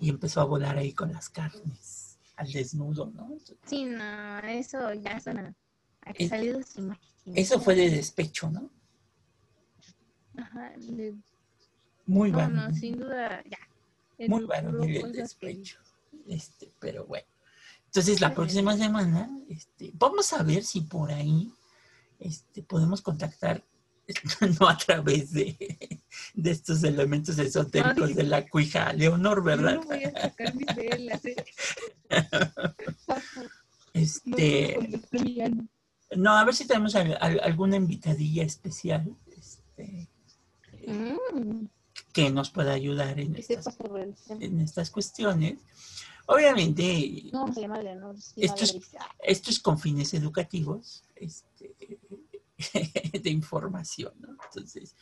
[0.00, 3.24] y empezó a volar ahí con las carnes, al desnudo, ¿no?
[3.24, 5.54] Entonces, sí, no, eso ya suena
[6.00, 7.36] a que salió de su imaginación.
[7.36, 8.70] Eso fue de despecho, ¿no?
[10.36, 11.14] Ajá, de...
[12.06, 12.68] Muy no, bueno.
[12.68, 13.58] no, sin duda, ya.
[14.28, 15.78] Muy varonil el despecho.
[16.28, 17.26] Este, pero bueno.
[17.86, 21.52] Entonces la próxima semana este, vamos a ver si por ahí
[22.18, 23.62] este, podemos contactar,
[24.60, 25.56] no a través de,
[26.34, 28.14] de estos elementos esotéricos Ay.
[28.14, 29.74] de la cuija Leonor, ¿verdad?
[29.74, 31.24] Yo no voy a sacar mis velas.
[31.24, 31.36] ¿eh?
[33.92, 34.76] Este,
[36.16, 40.08] No, a ver si tenemos al- al- alguna invitadilla especial este,
[40.86, 41.66] Mm,
[42.14, 43.76] que nos pueda ayudar en estas,
[44.40, 45.58] en estas cuestiones.
[46.26, 47.66] Obviamente, No sí,
[48.36, 49.00] Esto es- Valeria.
[49.00, 51.98] Ah, esto es con fines educativos este,
[53.22, 54.28] de información, ¿no?
[54.44, 54.94] Entonces,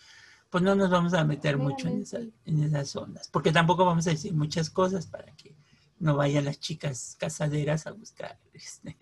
[0.51, 4.07] pues no nos vamos a meter mucho en, esa- en esas ondas, porque tampoco vamos
[4.07, 5.55] a decir muchas cosas para que
[5.99, 8.97] no vayan las chicas casaderas a buscar este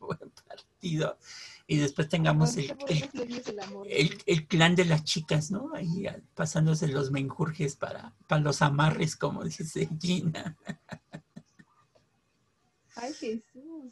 [0.00, 1.18] buen partido
[1.66, 3.86] y después tengamos el, el- el amor.
[3.88, 5.72] el- el clan de las chicas, ¿no?
[5.74, 10.56] Ahí ah, pasándose los menjurjes para, para los amarres, como dice Gina.
[12.96, 13.42] Ay, Jesús.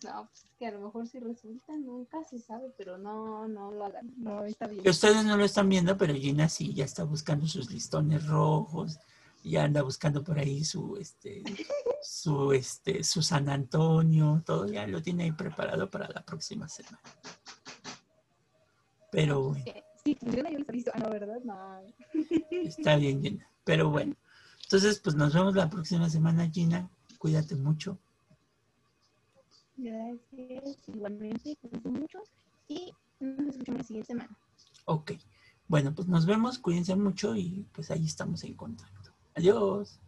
[0.05, 3.73] No, pues es que a lo mejor si resulta, nunca se sabe, pero no, no
[3.73, 4.13] lo hagan.
[4.17, 4.87] No, está bien.
[4.89, 8.99] Ustedes no lo están viendo, pero Gina sí ya está buscando sus listones rojos,
[9.43, 11.43] ya anda buscando por ahí su este
[12.01, 17.01] su este su San Antonio, todo ya lo tiene ahí preparado para la próxima semana.
[19.13, 19.65] Pero bueno,
[20.05, 20.91] Sí, funciona, yo les aviso.
[20.95, 21.39] Ah, no, ¿verdad?
[21.45, 21.81] No.
[22.51, 23.49] está bien, Gina.
[23.65, 24.17] Pero bueno,
[24.65, 26.91] entonces pues nos vemos la próxima semana, Gina.
[27.19, 27.99] Cuídate mucho.
[29.77, 30.79] Gracias.
[30.89, 32.23] Igualmente, cuídense mucho.
[32.67, 34.37] Y nos escuchamos la siguiente semana.
[34.87, 35.13] Ok.
[35.69, 39.13] Bueno, pues nos vemos, cuídense mucho y pues ahí estamos en contacto.
[39.37, 40.01] Adiós.